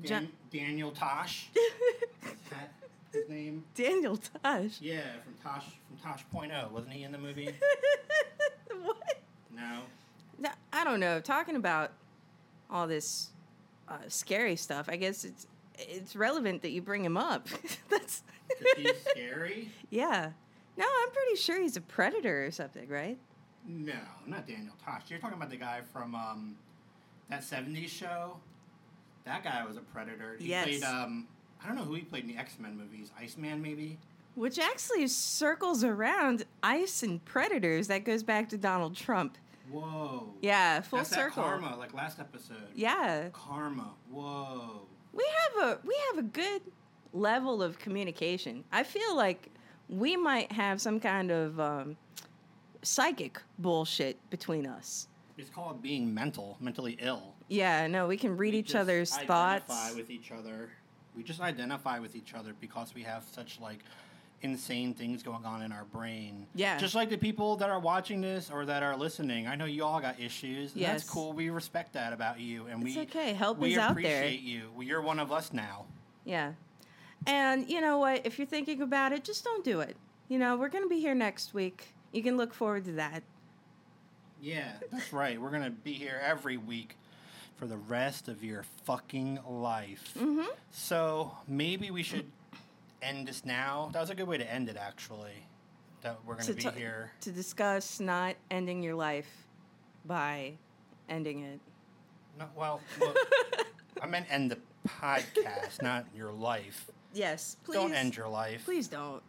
[0.00, 1.48] Dan- John- Daniel Tosh.
[1.56, 2.72] Is that
[3.12, 3.64] his name?
[3.74, 4.78] Daniel Tosh.
[4.80, 6.68] Yeah, from Tosh from Tosh Point oh.
[6.72, 7.50] Wasn't he in the movie?
[8.82, 9.20] what?
[9.54, 9.80] No.
[10.38, 11.20] No, I don't know.
[11.20, 11.92] Talking about
[12.72, 13.30] all this
[13.88, 15.46] uh, scary stuff, I guess it's
[15.78, 17.46] it's relevant that you bring him up.
[17.88, 18.22] That's
[18.76, 19.68] he's scary.
[19.90, 20.30] yeah.
[20.76, 23.18] No, I'm pretty sure he's a predator or something, right?
[23.68, 23.92] No,
[24.26, 25.02] not Daniel Tosh.
[25.08, 26.56] You're talking about the guy from um,
[27.28, 28.38] that '70s show.
[29.24, 30.36] That guy was a predator.
[30.38, 30.64] He Yes.
[30.66, 30.82] played.
[30.82, 31.28] Um,
[31.62, 33.10] I don't know who he played in the X Men movies.
[33.20, 33.98] Iceman, maybe.
[34.34, 37.88] Which actually circles around ice and predators.
[37.88, 39.36] That goes back to Donald Trump.
[39.72, 40.34] Whoa.
[40.42, 41.42] Yeah, full That's circle.
[41.42, 42.56] That karma, like last episode.
[42.74, 43.90] Yeah, Karma.
[44.10, 44.82] Whoa.
[45.12, 45.24] we
[45.56, 46.62] have a we have a good
[47.12, 48.64] level of communication.
[48.70, 49.48] I feel like
[49.88, 51.96] we might have some kind of um,
[52.82, 55.08] psychic bullshit between us.
[55.38, 57.34] It's called being mental, mentally ill.
[57.48, 59.94] Yeah, no, we can read We each just other's identify thoughts.
[59.96, 60.70] with each other.
[61.16, 63.80] We just identify with each other because we have such like
[64.42, 66.46] insane things going on in our brain.
[66.54, 66.78] Yeah.
[66.78, 69.46] Just like the people that are watching this or that are listening.
[69.46, 70.72] I know you all got issues.
[70.74, 70.90] Yes.
[70.92, 71.32] That's cool.
[71.32, 73.32] We respect that about you and It's we okay.
[73.32, 73.94] Help we is out there.
[73.94, 74.70] We appreciate you.
[74.74, 75.86] Well, You're one of us now.
[76.24, 76.52] Yeah.
[77.26, 78.26] And you know what?
[78.26, 79.96] If you're thinking about it, just don't do it.
[80.28, 81.94] You know, we're going to be here next week.
[82.12, 83.22] You can look forward to that.
[84.40, 85.40] Yeah, that's right.
[85.40, 86.96] We're going to be here every week
[87.56, 90.14] for the rest of your fucking life.
[90.18, 90.46] Mm-hmm.
[90.72, 92.30] So maybe we should
[93.02, 93.90] end this now.
[93.92, 95.46] That was a good way to end it, actually.
[96.02, 97.12] That we're going to be ta- here.
[97.20, 99.28] To discuss not ending your life
[100.04, 100.54] by
[101.08, 101.60] ending it.
[102.38, 103.14] No, well, well
[104.00, 106.90] I meant end the podcast, not your life.
[107.14, 107.74] Yes, please.
[107.74, 108.64] Don't end your life.
[108.64, 109.22] Please don't.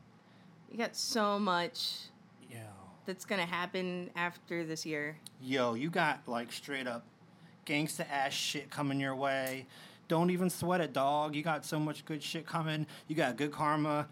[0.71, 1.97] You got so much
[2.49, 2.57] Yo.
[3.05, 5.17] that's going to happen after this year.
[5.41, 7.05] Yo, you got like straight up
[7.65, 9.67] gangsta ass shit coming your way.
[10.07, 11.35] Don't even sweat it, dog.
[11.35, 12.85] You got so much good shit coming.
[13.07, 14.07] You got good karma.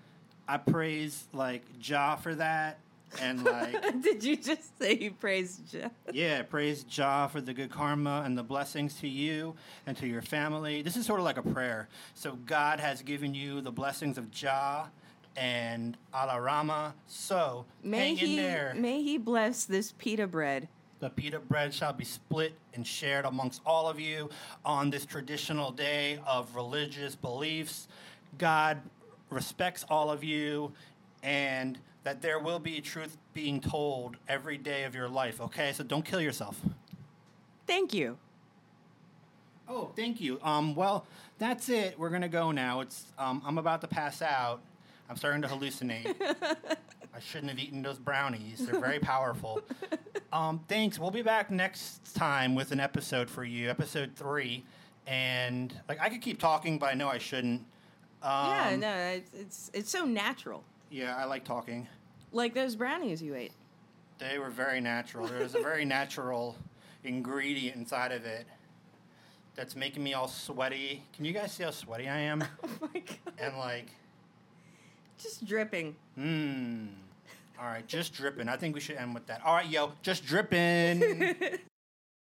[0.48, 2.80] I praise like Jah for that.
[3.22, 5.92] And like Did you just say you praised Jeff?
[6.14, 9.54] Yeah, praise Jah for the good karma and the blessings to you
[9.86, 10.82] and to your family.
[10.82, 11.90] This is sort of like a prayer.
[12.14, 14.86] So God has given you the blessings of Jah
[15.36, 16.94] and Alarama.
[17.08, 18.74] So May hang in he, there.
[18.78, 20.70] may he bless this pita bread.
[21.02, 24.30] The pita bread shall be split and shared amongst all of you
[24.64, 27.88] on this traditional day of religious beliefs.
[28.38, 28.80] God
[29.32, 30.72] respects all of you
[31.24, 35.74] and that there will be truth being told every day of your life, okay?
[35.74, 36.62] So don't kill yourself.
[37.66, 38.20] Thank you.
[39.68, 40.40] Oh, thank you.
[40.44, 41.08] Um, well,
[41.40, 41.98] that's it.
[41.98, 42.82] We're gonna go now.
[42.82, 44.62] It's um, I'm about to pass out.
[45.10, 46.16] I'm starting to hallucinate.
[47.14, 48.66] I shouldn't have eaten those brownies.
[48.66, 49.62] They're very powerful.
[50.34, 50.98] Um, thanks.
[50.98, 54.64] We'll be back next time with an episode for you, episode three.
[55.06, 57.66] And like I could keep talking, but I know I shouldn't.
[58.24, 60.64] Um, yeah, no, it's, it's it's so natural.
[60.90, 61.86] Yeah, I like talking.
[62.32, 63.52] Like those brownies you ate.
[64.20, 65.28] They were very natural.
[65.28, 66.56] There was a very natural
[67.04, 68.46] ingredient inside of it
[69.56, 71.04] that's making me all sweaty.
[71.14, 72.42] Can you guys see how sweaty I am?
[72.64, 73.34] Oh my god.
[73.38, 73.88] and like,
[75.22, 75.96] Just dripping.
[76.18, 76.88] mmm.
[77.60, 78.50] All right, just dripping.
[78.50, 79.42] I think we should end with that.
[79.46, 81.36] All right, yo, just dripping.